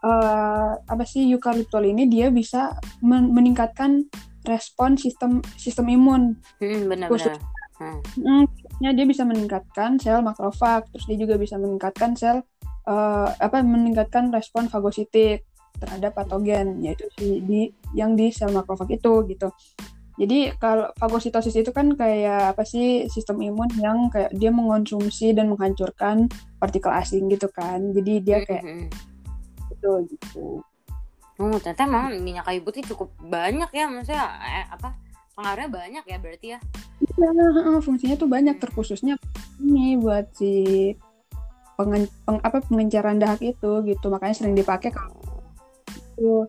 uh, 0.03 0.73
apa 0.83 1.05
sih 1.07 1.31
eukaliptol 1.31 1.87
ini 1.87 2.11
dia 2.11 2.29
bisa 2.29 2.77
men 3.01 3.31
meningkatkan 3.31 4.07
respon 4.47 4.99
sistem 4.99 5.41
sistem 5.55 5.87
imun. 5.91 6.35
Hmm, 6.59 6.91
benar-benar. 6.91 7.39
Hmm. 7.83 8.47
dia 8.79 9.07
bisa 9.07 9.27
meningkatkan 9.27 9.99
sel 9.99 10.23
makrofag, 10.23 10.87
terus 10.91 11.07
dia 11.11 11.19
juga 11.19 11.35
bisa 11.35 11.59
meningkatkan 11.59 12.15
sel 12.15 12.43
uh, 12.87 13.29
apa 13.39 13.63
meningkatkan 13.63 14.31
respon 14.31 14.71
fagositik 14.71 15.47
terhadap 15.83 16.15
patogen 16.15 16.79
yaitu 16.79 17.11
si 17.19 17.43
di 17.43 17.61
yang 17.99 18.15
di 18.15 18.31
sel 18.31 18.55
makrofag 18.55 18.99
itu 18.99 19.27
gitu. 19.31 19.51
Jadi 20.13 20.55
kalau 20.61 20.93
fagositosis 20.95 21.57
itu 21.57 21.73
kan 21.73 21.97
kayak 21.97 22.55
apa 22.55 22.63
sih 22.63 23.09
sistem 23.09 23.43
imun 23.43 23.71
yang 23.81 24.13
kayak 24.13 24.31
dia 24.37 24.53
mengonsumsi 24.53 25.33
dan 25.33 25.51
menghancurkan 25.51 26.29
partikel 26.63 26.93
asing 26.95 27.27
gitu 27.33 27.51
kan. 27.51 27.91
Jadi 27.91 28.13
dia 28.23 28.45
kayak 28.47 28.63
mm 28.63 28.79
-hmm 28.79 29.12
gitu 29.83 30.07
gitu. 30.07 30.63
Oh 31.43 31.59
ternyata 31.59 31.91
emang 31.91 32.15
minyak 32.23 32.47
kayu 32.47 32.63
putih 32.63 32.87
cukup 32.87 33.11
banyak 33.19 33.67
ya 33.75 33.91
maksudnya 33.91 34.27
eh, 34.47 34.67
apa 34.71 34.95
pengaruhnya 35.35 35.71
banyak 35.75 36.05
ya 36.07 36.17
berarti 36.23 36.47
ya? 36.55 36.59
Iya 37.03 37.29
fungsinya 37.83 38.15
tuh 38.15 38.31
banyak 38.31 38.63
terkhususnya 38.63 39.19
ini 39.59 39.99
buat 39.99 40.31
si 40.39 40.95
pengen, 41.75 42.07
peng, 42.23 42.39
apa 42.47 42.63
pengencaran 42.63 43.19
dahak 43.19 43.43
itu 43.43 43.83
gitu. 43.83 44.07
Makanya 44.07 44.35
sering 44.39 44.55
dipakai 44.55 44.95
kalau 44.95 45.19
itu. 45.91 46.47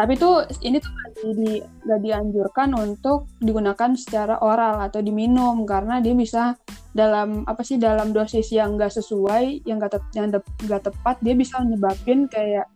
Tapi 0.00 0.16
tuh 0.16 0.48
ini 0.64 0.80
tuh 0.80 0.88
gak, 0.88 1.10
di, 1.36 1.60
gak 1.60 2.00
dianjurkan 2.00 2.72
untuk 2.72 3.28
digunakan 3.36 3.92
secara 3.92 4.40
oral 4.40 4.80
atau 4.80 5.04
diminum 5.04 5.68
karena 5.68 6.00
dia 6.00 6.16
bisa 6.16 6.56
dalam 6.90 7.46
apa 7.46 7.62
sih 7.62 7.78
dalam 7.78 8.10
dosis 8.10 8.50
yang 8.50 8.74
gak 8.74 8.90
sesuai 8.90 9.62
yang 9.62 9.78
gak, 9.78 9.94
te 9.94 9.98
yang 10.18 10.26
gak 10.66 10.82
tepat 10.90 11.16
dia 11.22 11.34
bisa 11.38 11.62
menyebabkan 11.62 12.26
kayak 12.26 12.66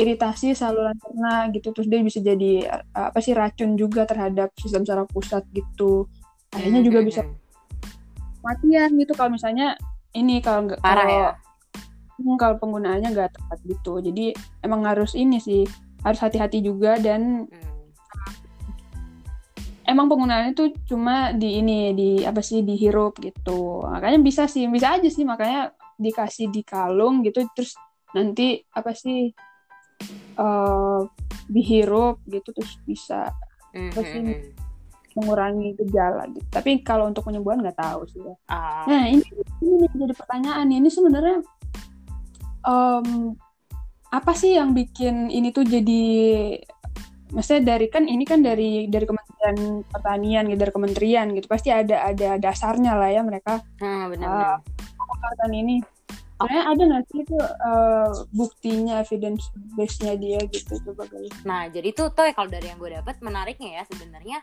iritasi 0.00 0.56
saluran 0.56 0.96
cerna 0.98 1.46
gitu. 1.52 1.70
Terus 1.76 1.88
dia 1.90 2.00
bisa 2.00 2.18
jadi 2.24 2.82
apa 2.94 3.18
sih 3.20 3.36
racun 3.36 3.76
juga 3.76 4.08
terhadap 4.08 4.50
sistem 4.58 4.82
saraf 4.82 5.06
pusat 5.12 5.44
gitu. 5.52 6.08
Akhirnya 6.50 6.82
juga 6.82 7.04
bisa 7.04 7.22
matian 8.40 8.96
gitu 8.96 9.12
kalau 9.12 9.36
misalnya 9.36 9.76
ini 10.16 10.40
kalau 10.40 10.66
nggak 10.66 10.80
parah 10.80 11.04
kalau, 11.04 11.20
ya? 11.20 11.30
Hmm, 12.18 12.36
kalau 12.40 12.54
penggunaannya 12.58 13.08
nggak 13.12 13.30
tepat 13.36 13.58
gitu. 13.68 13.92
Jadi 14.02 14.34
emang 14.64 14.82
harus 14.88 15.14
ini 15.14 15.38
sih 15.38 15.62
harus 16.00 16.18
hati-hati 16.18 16.64
juga 16.64 16.96
dan 16.96 17.46
hmm. 17.46 17.69
Emang 20.00 20.16
penggunaannya 20.16 20.56
itu 20.56 20.64
cuma 20.88 21.36
di 21.36 21.60
ini 21.60 21.92
di 21.92 22.10
apa 22.24 22.40
sih 22.40 22.64
dihirup 22.64 23.20
gitu 23.20 23.84
makanya 23.84 24.16
bisa 24.24 24.48
sih 24.48 24.64
bisa 24.72 24.96
aja 24.96 25.12
sih 25.12 25.28
makanya 25.28 25.76
dikasih 26.00 26.48
di 26.48 26.64
kalung 26.64 27.20
gitu 27.20 27.44
terus 27.52 27.76
nanti 28.16 28.64
apa 28.72 28.96
sih 28.96 29.28
uh, 30.40 31.04
dihirup 31.52 32.24
gitu 32.32 32.48
terus 32.56 32.80
bisa 32.88 33.28
hmm, 33.76 33.92
apa 33.92 34.00
sih 34.08 34.20
hmm, 34.24 34.40
mengurangi 35.20 35.76
gejala 35.76 36.24
gitu 36.32 36.48
tapi 36.48 36.80
kalau 36.80 37.04
untuk 37.04 37.28
penyembuhan 37.28 37.60
nggak 37.60 37.76
tahu 37.76 38.08
sih 38.08 38.24
ya. 38.24 38.34
Uh. 38.48 38.88
nah 38.88 39.04
ini 39.04 39.26
ini 39.60 39.84
jadi 39.92 40.14
pertanyaan 40.16 40.68
ini 40.72 40.88
sebenarnya 40.88 41.44
um, 42.64 43.36
apa 44.08 44.32
sih 44.32 44.56
yang 44.56 44.72
bikin 44.72 45.28
ini 45.28 45.52
tuh 45.52 45.68
jadi 45.68 46.02
maksudnya 47.30 47.76
dari 47.76 47.86
kan 47.92 48.08
ini 48.08 48.24
kan 48.26 48.42
dari 48.42 48.90
dari 48.90 49.06
Kementerian 49.40 49.88
Pertanian 49.88 50.44
gitu 50.52 50.60
dari 50.60 50.72
kementerian 50.76 51.26
gitu 51.32 51.46
pasti 51.48 51.72
ada 51.72 52.12
ada 52.12 52.36
dasarnya 52.36 52.92
lah 52.92 53.08
ya 53.08 53.24
mereka. 53.24 53.64
Hmm, 53.80 54.12
benar-benar 54.12 54.60
uh, 54.60 55.48
ini. 55.56 55.80
Sebenarnya 56.40 56.64
ada 56.72 56.82
nggak 56.88 57.04
sih 57.08 57.18
itu 57.20 57.36
uh, 57.40 58.10
buktinya 58.32 59.04
evidence 59.04 59.52
base-nya 59.76 60.16
dia 60.16 60.40
gitu 60.48 60.72
coba 60.88 61.04
guys 61.12 61.28
nah 61.44 61.68
jadi 61.68 61.92
tuh 61.92 62.08
tuh 62.16 62.32
kalau 62.32 62.48
dari 62.48 62.72
yang 62.72 62.80
gue 62.80 62.96
dapat 62.96 63.20
menariknya 63.20 63.76
ya 63.76 63.82
sebenarnya 63.92 64.40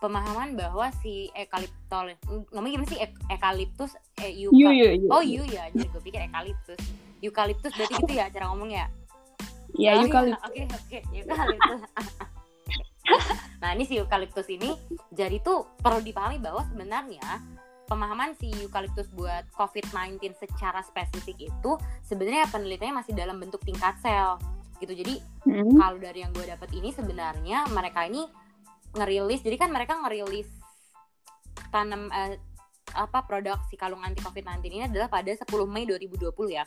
pemahaman 0.00 0.56
bahwa 0.56 0.88
si 1.04 1.28
ekaliptol 1.36 2.16
ngomong 2.48 2.70
gimana 2.72 2.88
sih? 2.88 2.96
E 2.96 3.12
ekaliptus 3.28 3.92
eh, 4.24 4.32
yuka, 4.32 4.56
yu, 4.56 4.68
yu, 4.72 4.88
yu. 5.04 5.08
oh 5.12 5.20
yu 5.20 5.44
ya 5.44 5.68
jadi 5.68 5.84
gue 5.92 6.00
pikir 6.00 6.24
ekaliptus 6.24 6.80
eukaliptus 7.24 7.72
berarti 7.72 7.94
gitu 8.04 8.12
ya 8.12 8.28
cara 8.28 8.52
ngomongnya? 8.52 8.88
Ya, 9.74 9.98
oh, 9.98 10.06
eukaliptus. 10.06 10.44
Oke, 10.48 10.62
oke, 10.70 10.98
eukaliptus. 11.10 11.80
nah, 13.60 13.70
ini 13.76 13.84
si 13.84 14.00
eukaliptus 14.00 14.48
ini 14.48 14.72
jadi 15.12 15.40
tuh 15.44 15.68
perlu 15.80 16.00
dipahami 16.00 16.40
bahwa 16.40 16.64
sebenarnya 16.68 17.42
pemahaman 17.84 18.32
si 18.40 18.48
eukaliptus 18.64 19.12
buat 19.12 19.44
COVID-19 19.52 20.32
secara 20.32 20.80
spesifik 20.80 21.52
itu 21.52 21.72
sebenarnya 22.00 22.48
penelitiannya 22.48 22.96
masih 23.04 23.12
dalam 23.12 23.36
bentuk 23.36 23.60
tingkat 23.60 23.96
sel 24.00 24.40
gitu. 24.80 24.92
Jadi 24.96 25.20
hmm. 25.20 25.76
kalau 25.78 26.00
dari 26.00 26.24
yang 26.24 26.32
gue 26.32 26.48
dapat 26.48 26.72
ini 26.72 26.90
sebenarnya 26.90 27.68
mereka 27.70 28.08
ini 28.08 28.24
ngerilis, 28.94 29.42
jadi 29.42 29.56
kan 29.58 29.70
mereka 29.74 30.00
ngerilis 30.00 30.48
tanam 31.70 32.08
eh, 32.10 32.38
apa 32.94 33.26
produk 33.26 33.58
si 33.66 33.74
kalung 33.74 34.00
anti 34.06 34.22
COVID-19 34.22 34.64
ini 34.70 34.84
adalah 34.86 35.10
pada 35.10 35.32
10 35.34 35.44
Mei 35.66 35.84
2020 35.88 36.30
ya. 36.52 36.64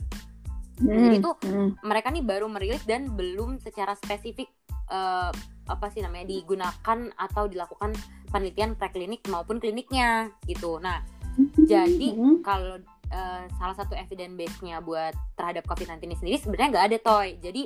Hmm. 0.78 0.94
Jadi 0.94 1.16
itu 1.18 1.32
hmm. 1.34 1.82
mereka 1.82 2.14
nih 2.14 2.22
baru 2.22 2.46
merilis 2.46 2.84
dan 2.86 3.10
belum 3.18 3.58
secara 3.58 3.98
spesifik 3.98 4.46
uh, 4.94 5.34
apa 5.68 5.92
sih 5.92 6.02
namanya 6.02 6.32
digunakan 6.32 7.00
atau 7.16 7.44
dilakukan 7.46 7.94
penelitian 8.32 8.76
preklinik 8.76 9.24
maupun 9.28 9.60
kliniknya 9.62 10.32
gitu. 10.48 10.80
Nah, 10.80 11.04
hmm. 11.36 11.68
jadi 11.68 12.10
hmm. 12.16 12.36
kalau 12.44 12.80
uh, 13.12 13.42
salah 13.60 13.76
satu 13.76 13.94
evidence 13.94 14.36
base-nya 14.36 14.80
buat 14.80 15.14
terhadap 15.36 15.68
COVID-19 15.68 16.04
ini 16.08 16.16
sendiri 16.16 16.38
sebenarnya 16.40 16.70
nggak 16.74 16.88
ada 16.94 16.98
toy. 17.04 17.28
Jadi 17.40 17.64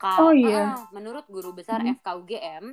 kalau 0.00 0.30
oh, 0.30 0.34
iya. 0.36 0.76
uh, 0.76 0.88
menurut 0.92 1.24
guru 1.28 1.52
besar 1.52 1.80
hmm. 1.80 2.00
FKUGM 2.00 2.64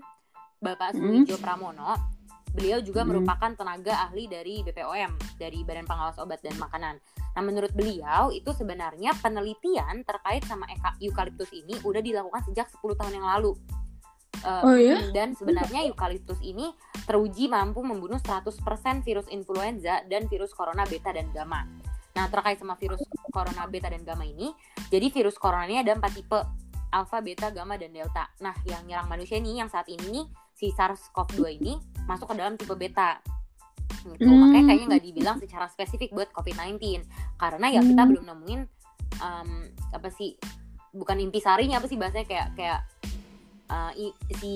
Bapak 0.58 0.96
Suwijo 0.96 1.36
hmm. 1.38 1.44
Pramono 1.44 2.18
Beliau 2.58 2.82
juga 2.82 3.06
hmm. 3.06 3.10
merupakan 3.14 3.52
tenaga 3.54 4.10
ahli 4.10 4.26
dari 4.26 4.66
BPOM, 4.66 5.38
dari 5.38 5.62
Badan 5.62 5.86
Pengawas 5.86 6.18
Obat 6.18 6.42
dan 6.42 6.58
Makanan. 6.58 6.98
Nah, 7.38 7.44
menurut 7.46 7.70
beliau 7.78 8.34
itu 8.34 8.50
sebenarnya 8.50 9.14
penelitian 9.22 10.02
terkait 10.02 10.42
sama 10.50 10.66
eukaliptus 10.98 11.54
ini 11.54 11.78
udah 11.86 12.02
dilakukan 12.02 12.42
sejak 12.50 12.66
10 12.82 12.98
tahun 12.98 13.14
yang 13.22 13.30
lalu. 13.30 13.54
Uh, 14.46 14.62
oh 14.68 14.76
iya? 14.78 14.98
Dan 15.14 15.34
sebenarnya 15.34 15.86
eukaliptus 15.90 16.38
ini 16.46 16.70
teruji 17.10 17.50
mampu 17.50 17.82
membunuh 17.82 18.22
100% 18.22 18.54
virus 19.02 19.28
influenza 19.34 20.04
dan 20.06 20.30
virus 20.30 20.54
corona 20.54 20.86
beta 20.86 21.10
dan 21.14 21.30
gamma. 21.34 21.66
Nah, 22.18 22.26
terkait 22.30 22.58
sama 22.58 22.74
virus 22.78 23.02
corona 23.30 23.70
beta 23.70 23.94
dan 23.94 24.02
gamma 24.02 24.26
ini, 24.26 24.50
jadi 24.90 25.10
virus 25.14 25.38
corona 25.38 25.70
ini 25.70 25.82
ada 25.82 25.94
empat 25.94 26.18
tipe, 26.18 26.40
alpha, 26.90 27.18
beta, 27.22 27.54
gamma, 27.54 27.78
dan 27.78 27.94
delta. 27.94 28.26
Nah, 28.42 28.58
yang 28.66 28.86
nyerang 28.90 29.06
manusia 29.06 29.38
ini 29.38 29.62
yang 29.62 29.70
saat 29.70 29.86
ini 29.86 30.02
nih 30.10 30.26
si 30.58 30.74
SARS-CoV-2 30.74 31.42
ini 31.62 31.78
masuk 32.10 32.34
ke 32.34 32.36
dalam 32.42 32.58
tipe 32.58 32.74
beta 32.74 33.22
gitu. 34.18 34.26
Hmm. 34.26 34.50
Makanya 34.50 34.74
kayaknya 34.74 34.88
nggak 34.96 35.06
dibilang 35.06 35.38
secara 35.38 35.66
spesifik 35.70 36.10
buat 36.16 36.30
COVID-19 36.34 37.04
karena 37.38 37.68
ya 37.70 37.82
kita 37.84 38.02
hmm. 38.02 38.10
belum 38.10 38.24
nemuin 38.26 38.62
um, 39.22 39.50
apa 39.94 40.10
sih 40.14 40.40
bukan 40.96 41.20
intisarinya 41.22 41.78
apa 41.78 41.88
sih 41.92 42.00
bahasanya 42.00 42.26
kayak 42.26 42.48
kayak 42.56 42.80
uh, 43.70 43.92
i, 43.94 44.10
si 44.38 44.54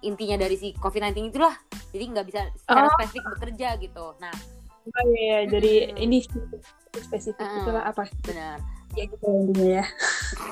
intinya 0.00 0.36
dari 0.36 0.56
si 0.56 0.76
COVID-19 0.76 1.32
itulah 1.32 1.54
jadi 1.90 2.04
nggak 2.10 2.26
bisa 2.28 2.40
secara 2.54 2.86
Oh. 2.86 2.94
spesifik 2.98 3.24
bekerja 3.36 3.68
gitu 3.80 4.06
nah 4.20 4.34
Oh 4.84 5.04
iya, 5.16 5.16
iya. 5.16 5.48
jadi 5.48 5.72
Mm-mm. 5.96 6.04
ini 6.04 6.18
spesifik 6.92 7.40
Mm-mm. 7.40 7.60
itulah 7.64 7.88
apa? 7.88 8.04
benar 8.20 8.60
Ya 8.92 9.08
gitu 9.08 9.26
intinya 9.26 9.80
ya. 9.80 9.84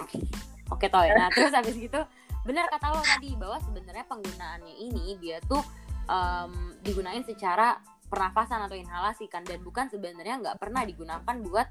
Oke 0.75 0.89
toh 0.89 1.05
Nah 1.05 1.29
terus 1.31 1.53
habis 1.53 1.77
gitu 1.77 2.01
benar 2.43 2.67
kata 2.73 2.91
lo 2.91 3.05
tadi 3.05 3.37
bahwa 3.39 3.61
sebenarnya 3.61 4.03
penggunaannya 4.09 4.75
ini 4.75 5.15
dia 5.21 5.39
tuh 5.47 5.63
em, 6.09 6.75
digunain 6.83 7.23
secara 7.23 7.79
pernafasan 8.09 8.67
atau 8.67 8.75
inhalasi 8.75 9.31
kan 9.31 9.47
dan 9.47 9.63
bukan 9.63 9.87
sebenarnya 9.87 10.43
nggak 10.43 10.59
pernah 10.59 10.83
digunakan 10.83 11.37
buat 11.45 11.69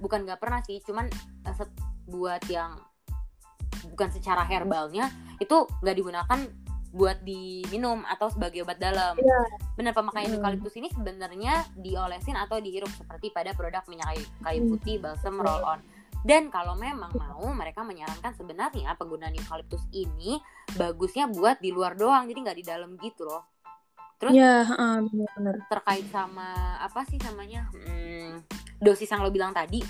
bukan 0.00 0.24
nggak 0.24 0.40
pernah 0.40 0.64
sih 0.64 0.80
cuman 0.80 1.10
eh, 1.44 1.68
buat 2.08 2.40
yang 2.48 2.80
bukan 3.90 4.08
secara 4.10 4.42
herbalnya 4.44 5.08
itu 5.38 5.66
nggak 5.82 5.96
digunakan 5.96 6.40
buat 6.96 7.20
diminum 7.20 8.08
atau 8.08 8.32
sebagai 8.32 8.64
obat 8.64 8.80
dalam. 8.80 9.20
Iya. 9.20 9.40
Benar 9.76 9.92
pemakaian 9.92 10.32
Hmm. 10.32 10.40
eukaliptus 10.40 10.74
ini 10.80 10.88
sebenarnya 10.88 11.68
diolesin 11.76 12.40
atau 12.40 12.56
dihirup 12.56 12.88
seperti 12.96 13.28
pada 13.28 13.52
produk 13.52 13.84
minyak 13.84 14.16
kayu, 14.16 14.24
kayu 14.40 14.60
Hmm. 14.64 14.70
putih, 14.72 14.96
balsam, 14.96 15.36
roll 15.36 15.60
on. 15.60 15.80
Dan 16.24 16.48
kalau 16.48 16.74
memang 16.74 17.12
mau, 17.14 17.44
mereka 17.52 17.84
menyarankan 17.84 18.34
sebenarnya 18.34 18.96
penggunaan 18.96 19.36
eukaliptus 19.36 19.84
ini 19.92 20.40
bagusnya 20.74 21.28
buat 21.28 21.60
di 21.60 21.70
luar 21.70 21.94
doang, 21.94 22.26
jadi 22.26 22.38
nggak 22.42 22.58
di 22.58 22.64
dalam 22.64 22.90
gitu 22.98 23.28
loh. 23.28 23.44
Terus 24.16 24.32
Iya, 24.32 24.64
heeh, 24.64 24.96
benar-benar. 25.04 25.54
terkait 25.68 26.08
sama 26.08 26.80
apa 26.80 27.04
sih 27.04 27.20
namanya 27.20 27.68
hmm, 27.76 28.40
dosis 28.80 29.12
yang 29.12 29.20
lo 29.20 29.28
bilang 29.28 29.52
tadi. 29.52 29.84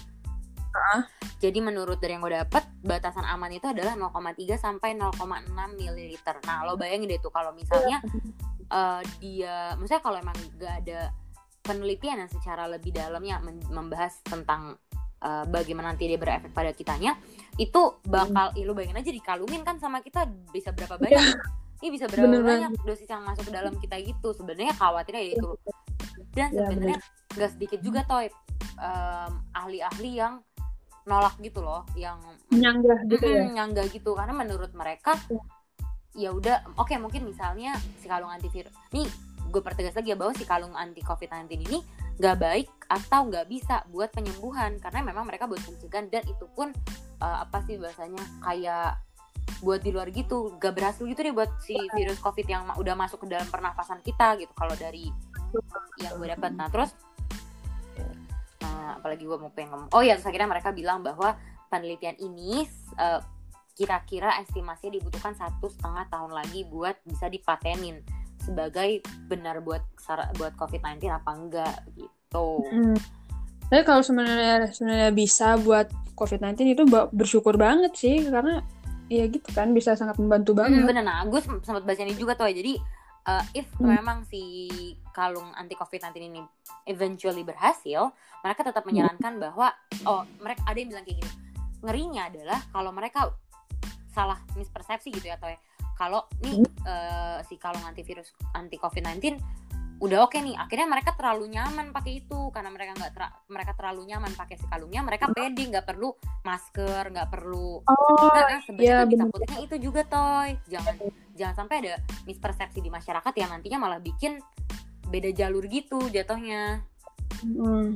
Jadi 1.36 1.58
menurut 1.60 2.00
dari 2.00 2.16
yang 2.16 2.24
gue 2.24 2.32
dapet 2.32 2.64
batasan 2.80 3.28
aman 3.28 3.52
itu 3.52 3.68
adalah 3.68 3.92
0,3 3.92 4.56
sampai 4.56 4.96
0,6 4.96 5.52
ml. 5.52 6.00
Nah 6.48 6.64
lo 6.64 6.80
bayangin 6.80 7.12
deh 7.12 7.20
tuh 7.20 7.28
kalau 7.28 7.52
misalnya 7.52 8.00
eh, 8.72 9.02
dia, 9.20 9.76
maksudnya 9.76 10.02
kalau 10.02 10.16
emang 10.16 10.36
gak 10.56 10.74
ada 10.86 11.12
penelitian 11.60 12.24
yang 12.24 12.30
secara 12.30 12.70
lebih 12.70 12.94
dalamnya 12.94 13.42
membahas 13.68 14.22
tentang 14.24 14.80
eh, 15.20 15.44
bagaimana 15.44 15.92
nanti 15.92 16.08
dia 16.08 16.16
berefek 16.16 16.56
pada 16.56 16.72
kitanya, 16.72 17.20
itu 17.60 18.00
bakal, 18.08 18.56
ya 18.56 18.64
lo 18.64 18.72
bayangin 18.72 19.00
aja 19.00 19.12
dikalungin 19.12 19.60
kan 19.60 19.76
sama 19.76 20.00
kita 20.00 20.24
bisa 20.54 20.72
berapa 20.72 20.96
banyak? 20.96 21.20
Ini 21.76 21.88
bisa 21.92 22.08
berapa 22.08 22.32
Bener 22.32 22.40
banyak 22.40 22.72
dosis 22.88 23.04
yang 23.04 23.20
masuk 23.28 23.48
ke 23.48 23.52
dalam 23.52 23.76
kita 23.76 24.00
gitu. 24.00 24.32
Sebenarnya 24.32 24.72
khawatirnya 24.80 25.20
ya 25.20 25.32
itu. 25.36 25.50
Dan 26.32 26.48
Ya, 26.52 26.68
sebenarnya 26.68 26.98
gak 27.36 27.50
sedikit 27.52 27.80
juga 27.84 28.00
toy 28.08 28.32
em, 28.80 29.32
ahli-ahli 29.52 30.12
yang 30.16 30.40
nolak 31.06 31.38
gitu 31.38 31.62
loh, 31.62 31.86
yang 31.94 32.18
Nyanggah 32.50 32.98
gitu 33.06 33.26
ya. 33.26 33.42
Mm-mm, 33.46 33.54
nyangga 33.54 33.82
gitu 33.90 34.10
karena 34.14 34.34
menurut 34.34 34.70
mereka 34.74 35.14
Iya. 35.26 35.42
ya 36.16 36.30
udah 36.32 36.56
oke 36.78 36.94
mungkin 36.96 37.28
misalnya 37.28 37.76
si 38.00 38.08
kalung 38.08 38.32
antivirus 38.32 38.72
nih 38.90 39.04
gue 39.46 39.60
pertegas 39.62 39.92
lagi 39.94 40.10
ya 40.10 40.18
bahwa 40.18 40.32
si 40.32 40.42
kalung 40.48 40.72
anti 40.72 41.04
covid 41.04 41.28
19 41.28 41.60
ini 41.68 41.78
nggak 42.16 42.36
baik 42.40 42.68
atau 42.88 43.28
nggak 43.28 43.46
bisa 43.46 43.84
buat 43.92 44.08
penyembuhan 44.10 44.80
karena 44.80 45.04
memang 45.04 45.28
mereka 45.28 45.44
buat 45.44 45.60
pencegahan 45.60 46.08
dan 46.08 46.24
itu 46.24 46.48
pun 46.56 46.72
eh, 47.20 47.38
apa 47.44 47.60
sih 47.68 47.76
bahasanya 47.76 48.22
kayak 48.40 48.96
buat 49.62 49.80
di 49.80 49.94
luar 49.94 50.10
gitu 50.10 50.58
gak 50.58 50.74
berhasil 50.74 51.06
gitu 51.06 51.22
deh 51.22 51.32
buat 51.32 51.48
si 51.62 51.78
virus 51.94 52.18
covid 52.18 52.44
yang 52.44 52.66
udah 52.76 52.92
masuk 52.98 53.24
ke 53.24 53.30
dalam 53.30 53.46
pernafasan 53.46 54.02
kita 54.02 54.36
gitu 54.36 54.50
kalau 54.52 54.74
dari 54.74 55.06
yang 56.02 56.18
gue 56.18 56.28
dapat 56.28 56.50
nah 56.52 56.66
terus 56.68 56.92
apalagi 58.94 59.26
gue 59.26 59.34
mau 59.34 59.50
pengen 59.50 59.74
ngomong 59.74 59.90
oh 59.90 60.02
ya 60.02 60.14
terus 60.14 60.30
akhirnya 60.30 60.46
mereka 60.46 60.70
bilang 60.70 61.02
bahwa 61.02 61.34
penelitian 61.66 62.14
ini 62.16 62.62
eh, 62.96 63.20
kira-kira 63.74 64.40
estimasinya 64.40 64.96
dibutuhkan 64.96 65.34
satu 65.34 65.68
setengah 65.68 66.08
tahun 66.08 66.32
lagi 66.32 66.64
buat 66.64 66.96
bisa 67.04 67.28
dipatenin 67.28 68.00
sebagai 68.40 69.02
benar 69.26 69.60
buat 69.60 69.82
buat 70.38 70.54
COVID-19 70.54 71.10
apa 71.10 71.30
enggak 71.34 71.76
gitu. 71.92 72.62
Hmm. 72.70 72.96
Tapi 73.66 73.82
kalau 73.82 74.00
sebenarnya 74.00 74.70
sebenarnya 74.70 75.10
bisa 75.10 75.58
buat 75.58 75.90
COVID-19 76.14 76.56
itu 76.72 76.82
bersyukur 77.12 77.58
banget 77.58 77.92
sih 77.98 78.22
karena 78.24 78.62
ya 79.06 79.26
gitu 79.26 79.50
kan 79.52 79.70
bisa 79.70 79.92
sangat 79.92 80.16
membantu 80.16 80.54
Hmm, 80.54 80.60
banget. 80.62 80.82
bener 80.86 81.04
nah, 81.04 81.20
gue 81.26 81.38
sem- 81.42 81.60
sempat 81.60 81.82
baca 81.82 82.00
ini 82.00 82.14
juga 82.14 82.32
tuh 82.38 82.46
ya. 82.48 82.54
Jadi 82.56 82.78
uh, 83.26 83.44
if 83.52 83.66
Hmm. 83.76 83.92
memang 83.92 84.24
si 84.24 84.70
kalung 85.10 85.50
anti 85.52 85.74
COVID-19 85.74 86.16
ini 86.22 86.40
eventually 86.84 87.42
berhasil, 87.42 88.10
mereka 88.40 88.62
tetap 88.62 88.84
menyarankan 88.84 89.36
bahwa 89.36 89.68
oh 90.04 90.22
mereka 90.38 90.62
ada 90.64 90.78
yang 90.78 90.90
bilang 90.90 91.04
kayak 91.04 91.18
gini. 91.20 91.32
Ngerinya 91.82 92.22
adalah 92.26 92.58
kalau 92.70 92.90
mereka 92.90 93.30
salah 94.08 94.40
mispersepsi 94.54 95.10
gitu 95.10 95.26
ya 95.26 95.36
toh 95.36 95.48
ya. 95.48 95.58
Kalau 95.94 96.24
nih 96.40 96.60
uh, 96.82 97.40
si 97.42 97.56
kalung 97.56 97.82
antivirus 97.82 98.32
anti 98.52 98.76
COVID-19 98.76 99.40
udah 99.96 100.28
oke 100.28 100.36
nih 100.36 100.52
akhirnya 100.52 100.84
mereka 100.84 101.16
terlalu 101.16 101.56
nyaman 101.56 101.88
pakai 101.88 102.20
itu 102.20 102.52
karena 102.52 102.68
mereka 102.68 102.92
nggak 103.00 103.12
tera- 103.16 103.32
mereka 103.48 103.72
terlalu 103.72 104.04
nyaman 104.04 104.28
pakai 104.36 104.60
si 104.60 104.68
kalungnya 104.68 105.00
mereka 105.00 105.32
pede 105.32 105.72
nggak 105.72 105.88
perlu 105.88 106.12
masker 106.44 107.16
nggak 107.16 107.28
perlu 107.32 107.80
Oh, 107.80 108.28
Nah, 108.28 108.60
sebenarnya 108.60 108.84
iya, 108.84 109.08
bener. 109.08 109.24
takutnya 109.32 109.56
itu 109.64 109.76
juga 109.80 110.04
toy 110.04 110.52
jangan 110.68 111.00
jangan 111.36 111.64
sampai 111.64 111.76
ada 111.84 111.94
mispersepsi 112.24 112.80
di 112.80 112.88
masyarakat 112.88 113.32
yang 113.36 113.52
nantinya 113.52 113.78
malah 113.78 114.00
bikin 114.00 114.40
beda 115.06 115.30
jalur 115.30 115.68
gitu 115.68 116.08
jatuhnya 116.08 116.80
Hmm. 117.36 117.92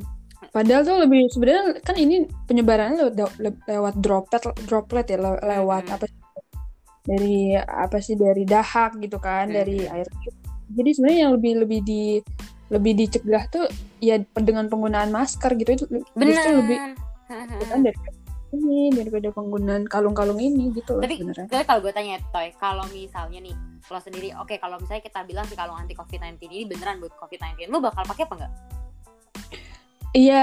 Padahal 0.53 0.85
tuh 0.85 0.97
lebih 1.01 1.29
sebenarnya 1.33 1.81
kan 1.81 1.97
ini 1.97 2.25
penyebarannya 2.45 3.13
lewat, 3.13 3.35
le- 3.41 3.61
lewat 3.65 3.95
droplet 4.01 4.43
droplet 4.65 5.07
ya 5.09 5.19
le- 5.21 5.41
lewat 5.41 5.85
Mhm. 5.89 5.95
apa 5.97 6.05
sih 6.09 6.21
dari 7.01 7.37
apa 7.57 7.99
sih 8.01 8.17
dari 8.17 8.45
dahak 8.45 9.01
gitu 9.01 9.17
kan 9.17 9.49
dari 9.49 9.85
Mhm. 9.85 9.93
air. 9.93 10.07
Jadi 10.71 10.91
sebenarnya 10.93 11.21
yang 11.29 11.33
lebih 11.37 11.53
lebih 11.65 11.81
di 11.85 12.03
lebih 12.71 12.93
dicegah 12.97 13.45
tuh 13.49 13.65
ya 13.99 14.17
dengan 14.37 14.69
penggunaan 14.69 15.09
masker 15.09 15.57
gitu 15.57 15.71
itu 15.75 15.85
justru 16.17 16.51
lebih 16.57 16.77
kan 17.71 17.81
daripada 17.81 18.20
ini 18.51 18.91
daripada 18.93 19.29
penggunaan 19.31 19.87
kalung-kalung 19.87 20.39
ini 20.39 20.75
gitu 20.75 20.99
loh 20.99 21.03
tapi 21.03 21.17
sebenarnya. 21.19 21.47
tapi 21.49 21.65
kalau 21.65 21.81
gue 21.83 21.93
tanya 21.95 22.17
toy 22.31 22.49
kalau 22.59 22.85
misalnya 22.91 23.39
nih 23.43 23.55
lo 23.87 23.99
sendiri 23.99 24.29
oke 24.37 24.55
kalau 24.59 24.77
misalnya 24.79 25.03
kita 25.03 25.21
bilang 25.25 25.47
si 25.47 25.55
kalung 25.55 25.79
anti 25.79 25.95
covid 25.95 26.19
19 26.21 26.43
ini 26.47 26.65
beneran 26.67 26.99
buat 26.99 27.15
covid 27.17 27.39
19 27.59 27.71
lo 27.71 27.79
bakal 27.79 28.03
pakai 28.05 28.25
apa 28.27 28.35
enggak 28.39 28.55
Iya, 30.11 30.43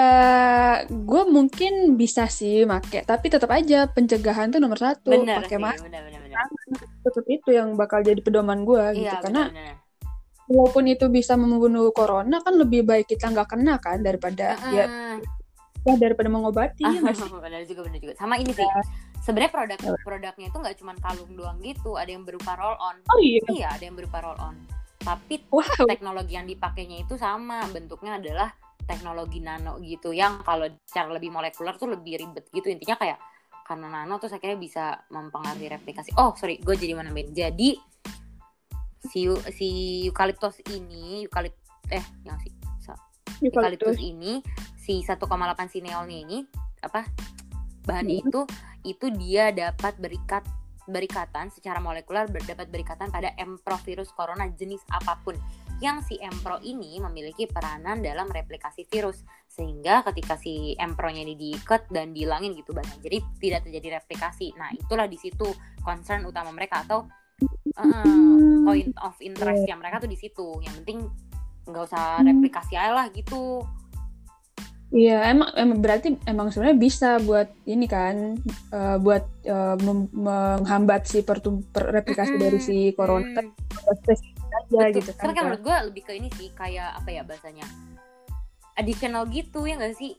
gue 0.88 1.24
mungkin 1.28 2.00
bisa 2.00 2.32
sih 2.32 2.64
make, 2.64 3.04
tapi 3.04 3.28
tetap 3.28 3.52
aja 3.52 3.84
pencegahan 3.92 4.48
tuh 4.48 4.64
nomor 4.64 4.80
satu. 4.80 5.12
bener 5.12 5.44
Pakai 5.44 5.52
sih 5.52 5.60
masker 5.60 5.84
bener 5.92 6.02
bener 6.08 6.20
bener 6.24 6.38
tetap 7.04 7.26
itu 7.28 7.50
yang 7.52 7.76
bakal 7.76 8.00
jadi 8.00 8.20
pedoman 8.20 8.64
gue 8.64 8.80
gitu. 8.96 9.04
iya 9.08 9.20
Karena 9.20 9.52
bener, 9.52 9.76
bener. 9.76 9.76
walaupun 10.48 10.84
itu 10.88 11.06
bisa 11.12 11.36
membunuh 11.36 11.92
corona 11.92 12.40
kan 12.40 12.56
lebih 12.56 12.88
baik 12.88 13.12
kita 13.12 13.28
nggak 13.28 13.48
kena 13.52 13.76
kan 13.80 14.00
daripada 14.00 14.56
Heeh. 14.56 14.72
ya 14.72 14.86
daripada 15.96 16.28
mengobati 16.28 16.84
ya 16.84 17.00
nggak 17.00 17.16
sih? 17.16 17.32
bener 17.46 17.64
juga 17.64 17.82
bener 17.88 18.00
juga. 18.04 18.14
Sama 18.20 18.36
ini 18.36 18.52
sih 18.52 18.68
sebenarnya 19.24 19.52
produk 19.52 19.80
produknya 20.04 20.48
itu 20.52 20.58
nggak 20.60 20.76
cuma 20.80 20.94
kalung 21.00 21.32
doang 21.36 21.58
gitu 21.60 22.00
ada 22.00 22.08
yang 22.08 22.24
berupa 22.24 22.56
roll 22.56 22.80
on 22.80 22.96
Oh 23.12 23.20
iya, 23.20 23.44
iya 23.52 23.68
ada 23.76 23.84
yang 23.84 24.00
berupa 24.00 24.24
roll 24.24 24.40
on 24.40 24.56
tapi 25.04 25.44
wow. 25.52 25.88
teknologi 25.88 26.36
yang 26.36 26.48
dipakainya 26.48 27.04
itu 27.04 27.20
sama 27.20 27.64
bentuknya 27.72 28.20
adalah 28.20 28.52
teknologi 28.88 29.40
nano 29.44 29.80
gitu 29.84 30.12
yang 30.12 30.44
kalau 30.44 30.68
secara 30.84 31.16
lebih 31.16 31.32
molekuler 31.32 31.76
tuh 31.76 31.92
lebih 31.92 32.24
ribet 32.24 32.48
gitu. 32.52 32.72
Intinya 32.72 32.96
kayak 32.96 33.20
karena 33.68 33.88
nano 33.88 34.16
terus 34.20 34.36
akhirnya 34.36 34.60
bisa 34.60 34.84
mempengaruhi 35.12 35.68
replikasi. 35.68 36.16
Oh 36.16 36.36
sorry 36.40 36.60
gue 36.60 36.76
jadi 36.76 36.96
mau 36.96 37.04
nambahin. 37.04 37.32
Jadi 37.32 37.76
si 39.08 39.28
si 39.56 39.70
eukaliptus 40.08 40.60
ini 40.72 41.24
eukalip 41.24 41.56
eh 41.88 42.04
yang 42.28 42.36
si 42.44 42.52
eukaliptus 43.44 44.00
ini 44.00 44.44
si 44.88 45.04
1,8 45.04 45.20
sineolnya 45.68 46.18
ini 46.24 46.38
apa 46.80 47.04
bahannya 47.84 48.24
Hmm. 48.24 48.24
itu 48.32 48.40
itu 48.88 49.06
dia 49.20 49.52
dapat 49.52 50.00
berikat 50.00 50.48
berikatan 50.88 51.52
secara 51.52 51.84
molekuler 51.84 52.32
ber- 52.32 52.48
dapat 52.48 52.72
berikatan 52.72 53.12
pada 53.12 53.36
emprovirus 53.36 54.16
corona 54.16 54.48
jenis 54.56 54.80
apa 54.88 55.20
pun. 55.20 55.36
Yang 55.84 55.98
si 56.10 56.16
empro 56.18 56.58
ini 56.64 56.96
memiliki 56.98 57.44
peranan 57.44 58.00
dalam 58.00 58.32
replikasi 58.32 58.88
virus 58.88 59.20
sehingga 59.46 60.02
ketika 60.08 60.40
si 60.40 60.74
empronya 60.80 61.28
ini 61.28 61.36
diikat 61.36 61.92
dan 61.92 62.16
dihilangin 62.16 62.56
gitu 62.56 62.72
banyak. 62.72 63.04
Jadi 63.04 63.20
tidak 63.38 63.68
terjadi 63.68 64.00
replikasi. 64.00 64.56
Nah 64.56 64.72
itulah 64.72 65.12
di 65.12 65.20
situ 65.20 65.52
concern 65.84 66.24
utama 66.24 66.56
mereka 66.56 66.88
atau 66.88 67.04
uh, 67.76 68.64
point 68.64 68.96
of 69.04 69.14
interest 69.20 69.68
yang 69.68 69.84
mereka 69.84 70.00
tuh 70.00 70.10
di 70.10 70.18
situ. 70.18 70.64
Yang 70.64 70.74
penting 70.82 71.00
nggak 71.68 71.84
usah 71.84 72.24
Hmm. 72.24 72.32
replikasi 72.32 72.74
aja 72.80 72.96
lah 72.96 73.12
gitu 73.12 73.60
Iya, 74.88 75.20
emang, 75.36 75.52
emang 75.52 75.80
berarti 75.84 76.16
emang 76.24 76.48
sebenarnya 76.48 76.80
bisa 76.80 77.20
buat 77.20 77.52
ini 77.68 77.86
kan, 77.92 78.40
eh, 78.72 78.98
buat 79.04 79.28
mem- 79.84 80.12
menghambat 80.16 81.04
si 81.12 81.28
pertum 81.28 81.60
per- 81.60 81.92
replikasi 81.92 82.40
Mm-mm. 82.40 82.44
dari 82.48 82.60
si 82.64 82.96
corona 82.96 83.28
Hmm. 83.28 83.52
spesifik 84.00 84.40
aja 84.48 84.80
Betul. 84.88 84.96
gitu 84.96 85.12
kan. 85.12 85.22
Karena 85.28 85.34
kan 85.36 85.44
menurut 85.52 85.64
gue 85.68 85.78
lebih 85.92 86.02
ke 86.08 86.12
ini 86.16 86.30
sih 86.40 86.48
kayak 86.56 87.04
apa 87.04 87.10
ya 87.12 87.22
bahasanya 87.28 87.68
additional 88.78 89.26
gitu 89.28 89.66
ya 89.66 89.76
nggak 89.76 89.98
sih 89.98 90.16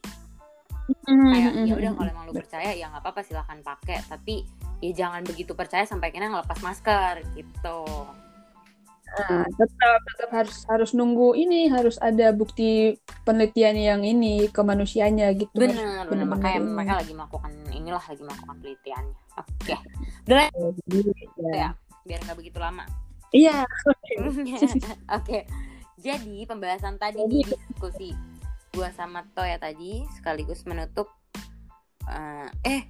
Hmm, 1.05 1.33
kayak 1.37 1.53
hmm, 1.53 1.65
ya 1.69 1.73
hmm, 1.73 1.81
udah 1.85 1.91
hmm. 1.93 1.99
kalau 2.01 2.11
emang 2.17 2.25
lu 2.29 2.33
percaya 2.33 2.71
ya 2.73 2.89
nggak 2.89 3.05
apa-apa 3.05 3.21
silahkan 3.21 3.61
pakai 3.61 4.01
tapi 4.09 4.49
ya 4.81 4.93
jangan 4.97 5.21
begitu 5.21 5.53
percaya 5.53 5.85
sampai 5.85 6.09
kena 6.09 6.33
ngelepas 6.33 6.65
masker 6.65 7.29
gitu 7.37 7.85
Nah, 9.09 9.45
tetap 9.49 10.01
tetap 10.15 10.31
harus 10.31 10.59
harus 10.69 10.91
nunggu 10.93 11.33
ini 11.33 11.73
harus 11.73 11.97
ada 11.99 12.31
bukti 12.31 13.01
penelitian 13.25 13.75
yang 13.75 14.01
ini 14.05 14.53
ke 14.53 14.61
manusianya 14.61 15.33
gitu. 15.33 15.55
Benar, 15.57 16.07
benar 16.07 16.27
makanya 16.29 16.61
mereka 16.61 16.95
lagi 17.01 17.13
melakukan 17.17 17.53
inilah 17.73 18.05
lagi 18.05 18.23
melakukan 18.23 18.55
penelitiannya. 18.61 19.21
Oke. 19.41 19.75
Okay. 19.75 19.79
Udah 20.29 20.37
ya. 20.37 20.49
ya. 21.57 21.69
Biar 22.05 22.21
nggak 22.29 22.39
begitu 22.39 22.59
lama. 22.61 22.85
Iya. 23.33 23.65
Oke. 24.21 24.85
okay. 25.09 25.43
Jadi 25.99 26.47
pembahasan 26.47 26.95
tadi 27.01 27.19
di 27.27 27.43
diskusi 27.43 28.15
gua 28.71 28.95
sama 28.95 29.27
Toya 29.35 29.59
tadi 29.59 30.07
sekaligus 30.15 30.63
menutup 30.63 31.11
uh, 32.07 32.47
eh 32.63 32.87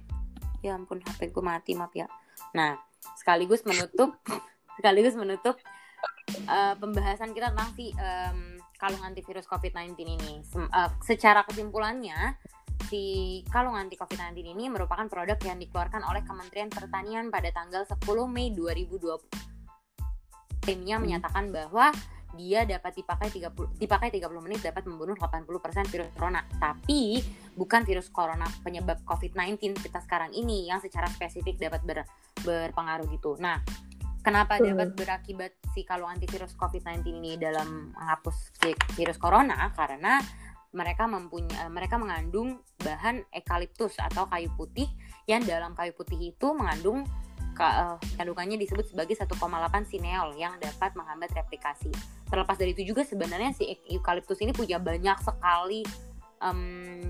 ya 0.59 0.75
ampun 0.75 0.99
HP 1.01 1.31
gue 1.31 1.43
mati 1.43 1.73
maaf 1.73 1.95
ya. 1.95 2.05
Nah, 2.53 2.77
sekaligus 3.17 3.63
menutup 3.63 4.13
sekaligus 4.77 5.15
menutup 5.15 5.57
uh, 6.47 6.75
pembahasan 6.77 7.33
kita 7.33 7.51
tentang 7.53 7.71
si 7.73 7.91
um, 7.95 8.59
kalung 8.79 9.03
antivirus 9.03 9.45
COVID-19 9.45 9.93
ini. 10.07 10.33
Sem 10.47 10.63
uh, 10.69 10.89
secara 11.03 11.43
kesimpulannya, 11.43 12.39
si 12.87 13.03
kalung 13.51 13.75
anti 13.75 13.99
COVID-19 13.99 14.55
ini 14.55 14.71
merupakan 14.71 15.05
produk 15.11 15.35
yang 15.43 15.59
dikeluarkan 15.59 16.01
oleh 16.07 16.23
Kementerian 16.23 16.71
Pertanian 16.71 17.27
pada 17.27 17.51
tanggal 17.51 17.83
10 17.83 17.99
Mei 18.31 18.55
2020. 18.55 19.29
Timnya 20.63 20.95
hmm. 20.97 21.03
menyatakan 21.03 21.51
bahwa 21.51 21.91
dia 22.37 22.61
dapat 22.61 22.93
dipakai 22.93 23.33
30 23.33 23.81
dipakai 23.81 24.13
30 24.13 24.29
menit 24.45 24.61
dapat 24.61 24.85
membunuh 24.85 25.17
80% 25.17 25.89
virus 25.89 26.09
corona. 26.13 26.45
Tapi 26.61 27.19
bukan 27.57 27.81
virus 27.83 28.07
corona 28.13 28.45
penyebab 28.61 29.01
COVID-19 29.03 29.81
kita 29.81 29.99
sekarang 30.05 30.31
ini 30.31 30.69
yang 30.69 30.79
secara 30.79 31.09
spesifik 31.09 31.57
dapat 31.57 31.81
ber, 31.83 31.99
berpengaruh 32.45 33.09
gitu. 33.11 33.33
Nah, 33.41 33.59
Kenapa 34.19 34.59
hmm. 34.59 34.75
dapat 34.75 34.89
berakibat 34.99 35.51
si 35.71 35.87
kalung 35.87 36.11
antivirus 36.11 36.51
COVID-19 36.59 37.07
ini 37.23 37.39
dalam 37.39 37.95
menghapus 37.95 38.51
virus 38.95 39.15
corona? 39.15 39.71
Karena 39.71 40.19
mereka 40.69 41.09
mempunyai 41.09 41.65
mereka 41.71 41.97
mengandung 41.97 42.61
bahan 42.77 43.25
eukaliptus 43.33 43.97
atau 43.97 44.29
kayu 44.29 44.53
putih 44.53 44.85
yang 45.25 45.41
dalam 45.41 45.73
kayu 45.73 45.97
putih 45.97 46.29
itu 46.29 46.47
mengandung 46.53 47.09
uh, 47.57 47.97
kandungannya 48.15 48.61
disebut 48.61 48.93
sebagai 48.93 49.17
1,8 49.17 49.33
sineol 49.89 50.37
yang 50.37 50.55
dapat 50.61 50.93
menghambat 50.93 51.33
replikasi. 51.33 51.89
Terlepas 52.29 52.55
dari 52.55 52.77
itu 52.77 52.85
juga 52.85 53.01
sebenarnya 53.01 53.51
si 53.57 53.65
eukaliptus 53.89 54.37
ini 54.45 54.53
punya 54.53 54.77
banyak 54.77 55.17
sekali 55.25 55.81
um, 56.43 57.01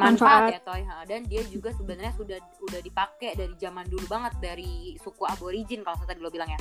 manfaat, 0.00 0.48
manfaat 0.48 0.56
ya 0.56 0.60
Toy. 0.64 0.82
Dan 1.04 1.20
dia 1.28 1.42
juga 1.44 1.70
sebenarnya 1.76 2.12
sudah 2.16 2.38
udah 2.64 2.80
dipakai 2.80 3.36
dari 3.36 3.54
zaman 3.60 3.84
dulu 3.86 4.06
banget 4.08 4.32
dari 4.40 4.96
suku 4.96 5.22
aborigin 5.28 5.84
kalau 5.84 6.00
tadi 6.08 6.20
lo 6.20 6.32
bilang 6.32 6.48
ya. 6.48 6.60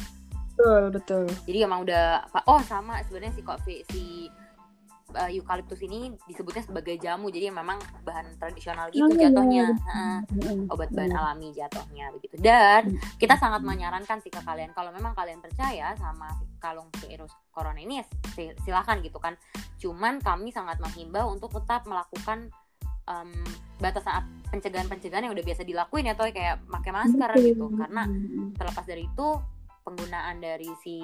Betul 0.60 0.84
betul. 0.92 1.24
Jadi 1.48 1.58
emang 1.64 1.88
udah 1.88 2.28
oh 2.52 2.60
sama 2.68 3.00
sebenarnya 3.08 3.32
si 3.32 3.42
kopi 3.48 3.76
si 3.88 4.28
uh, 5.16 5.30
eukaliptus 5.32 5.80
ini 5.82 6.14
disebutnya 6.28 6.68
sebagai 6.68 7.00
jamu. 7.00 7.32
Jadi 7.32 7.48
memang 7.50 7.80
bahan 8.04 8.36
tradisional 8.36 8.92
gitu 8.92 9.08
oh, 9.08 9.16
jatuhnya. 9.16 9.72
Iya. 9.72 10.52
uh, 10.52 10.74
obat 10.76 10.92
bahan 10.92 11.16
alami 11.16 11.56
jatuhnya 11.56 12.12
begitu. 12.12 12.36
Dan 12.44 13.00
kita 13.16 13.40
sangat 13.40 13.64
menyarankan 13.64 14.20
sih 14.20 14.28
ke 14.28 14.44
kalian 14.44 14.76
kalau 14.76 14.92
memang 14.92 15.16
kalian 15.16 15.40
percaya 15.40 15.96
sama 15.96 16.28
kalung 16.60 16.92
virus 17.00 17.32
corona 17.56 17.80
ini 17.80 18.04
ya 18.04 18.06
silahkan 18.68 19.00
gitu 19.00 19.18
kan. 19.18 19.40
Cuman 19.80 20.20
kami 20.20 20.52
sangat 20.52 20.78
menghimbau 20.84 21.32
untuk 21.32 21.56
tetap 21.56 21.88
melakukan 21.88 22.52
um, 23.10 23.30
batasan 23.82 24.24
pencegahan-pencegahan 24.54 25.30
yang 25.30 25.34
udah 25.34 25.46
biasa 25.46 25.62
dilakuin 25.66 26.10
ya 26.10 26.14
toh 26.18 26.30
kayak 26.30 26.62
pakai 26.68 26.92
masker 26.94 27.32
gitu 27.42 27.66
karena 27.78 28.04
terlepas 28.58 28.86
dari 28.86 29.06
itu 29.06 29.28
penggunaan 29.90 30.38
dari 30.38 30.70
si 30.86 30.98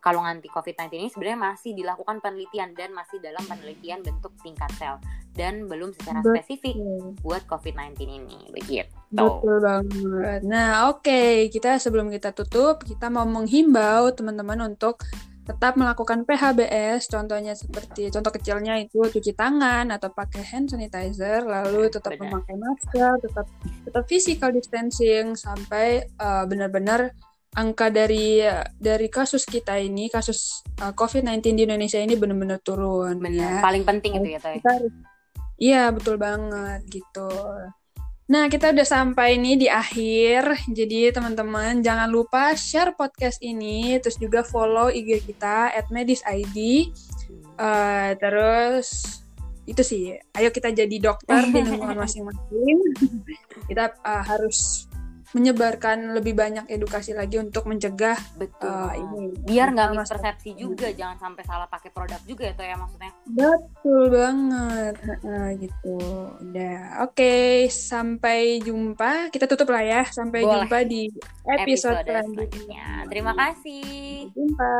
kalung 0.00 0.24
anti 0.24 0.48
COVID-19 0.48 0.88
ini 0.96 1.08
sebenarnya 1.12 1.52
masih 1.52 1.76
dilakukan 1.76 2.24
penelitian 2.24 2.72
dan 2.72 2.96
masih 2.96 3.20
dalam 3.20 3.44
penelitian 3.44 4.00
bentuk 4.00 4.32
tingkat 4.40 4.70
sel 4.80 4.96
dan 5.36 5.68
belum 5.68 5.92
secara 5.92 6.24
Betul. 6.24 6.32
spesifik 6.40 6.76
buat 7.20 7.44
COVID-19 7.46 7.94
ini 8.08 8.38
begitu. 8.50 8.90
Betul 9.12 9.60
banget. 9.62 10.40
Nah, 10.42 10.90
oke, 10.90 11.04
okay. 11.04 11.46
kita 11.52 11.78
sebelum 11.78 12.10
kita 12.10 12.34
tutup, 12.34 12.82
kita 12.82 13.06
mau 13.06 13.28
menghimbau 13.28 14.10
teman-teman 14.16 14.74
untuk 14.74 15.04
tetap 15.48 15.80
melakukan 15.80 16.28
PHBS, 16.28 17.08
contohnya 17.08 17.56
seperti 17.56 18.12
contoh 18.12 18.28
kecilnya 18.36 18.76
itu 18.76 19.00
cuci 19.00 19.32
tangan 19.32 19.88
atau 19.88 20.12
pakai 20.12 20.44
hand 20.44 20.68
sanitizer, 20.68 21.40
lalu 21.48 21.88
tetap 21.88 22.12
Benar. 22.20 22.28
memakai 22.28 22.56
masker, 22.60 23.12
tetap 23.24 23.46
tetap 23.88 24.04
physical 24.04 24.52
distancing 24.52 25.32
sampai 25.32 26.04
uh, 26.20 26.44
benar-benar 26.44 27.16
angka 27.56 27.88
dari 27.88 28.44
dari 28.76 29.08
kasus 29.08 29.48
kita 29.48 29.80
ini 29.80 30.12
kasus 30.12 30.60
uh, 30.84 30.92
eh, 30.92 30.92
COVID-19 30.92 31.56
di 31.56 31.62
Indonesia 31.64 31.96
ini 31.96 32.12
benar-benar 32.12 32.60
turun. 32.60 33.16
Benar. 33.16 33.32
Ya. 33.32 33.64
Paling 33.64 33.88
penting 33.88 34.20
itu 34.20 34.28
ya, 34.36 34.40
Toy. 34.44 34.60
Iya, 35.58 35.90
betul 35.90 36.20
banget 36.20 36.84
gitu. 36.92 37.32
Nah, 38.28 38.44
kita 38.52 38.76
udah 38.76 38.84
sampai 38.84 39.40
nih 39.40 39.56
di 39.56 39.68
akhir. 39.72 40.68
Jadi, 40.68 41.08
teman-teman 41.16 41.80
jangan 41.80 42.12
lupa 42.12 42.52
share 42.52 42.92
podcast 42.92 43.40
ini, 43.40 43.96
terus 44.04 44.20
juga 44.20 44.44
follow 44.44 44.92
IG 44.92 45.24
kita 45.24 45.72
@medisid. 45.88 46.92
Uh, 47.56 48.12
terus 48.20 49.20
itu 49.68 49.80
sih, 49.84 50.16
ayo 50.36 50.48
kita 50.48 50.72
jadi 50.72 50.96
dokter 51.00 51.44
di 51.52 51.60
lingkungan 51.60 51.96
masing-masing. 51.96 52.76
kita 53.68 53.96
uh, 54.04 54.24
harus 54.24 54.87
menyebarkan 55.36 56.16
lebih 56.16 56.32
banyak 56.32 56.64
edukasi 56.72 57.12
lagi 57.12 57.36
untuk 57.36 57.68
mencegah 57.68 58.16
betul. 58.40 58.64
uh, 58.64 58.92
ini. 58.96 59.36
Biar 59.44 59.76
nggak 59.76 59.92
mispersepsi 59.92 60.56
juga 60.56 60.88
jangan 60.92 61.20
sampai 61.20 61.44
salah 61.44 61.68
pakai 61.68 61.92
produk 61.92 62.20
juga 62.24 62.48
ya 62.48 62.54
tuh 62.56 62.66
ya 62.66 62.76
maksudnya. 62.80 63.12
Betul 63.28 64.02
banget. 64.08 64.94
Uh, 65.20 65.50
gitu. 65.60 65.98
Udah 66.48 67.04
oke 67.04 67.12
okay, 67.12 67.68
sampai 67.68 68.64
jumpa. 68.64 69.28
Kita 69.28 69.44
tutup 69.44 69.68
lah 69.68 69.84
ya. 69.84 70.02
Sampai 70.08 70.44
Boleh. 70.44 70.64
jumpa 70.64 70.78
di 70.88 71.12
episode, 71.44 72.00
episode 72.00 72.06
selanjutnya. 72.08 72.86
Terima 73.12 73.32
kasih. 73.36 73.84
Sampai 74.28 74.32
jumpa 74.32 74.72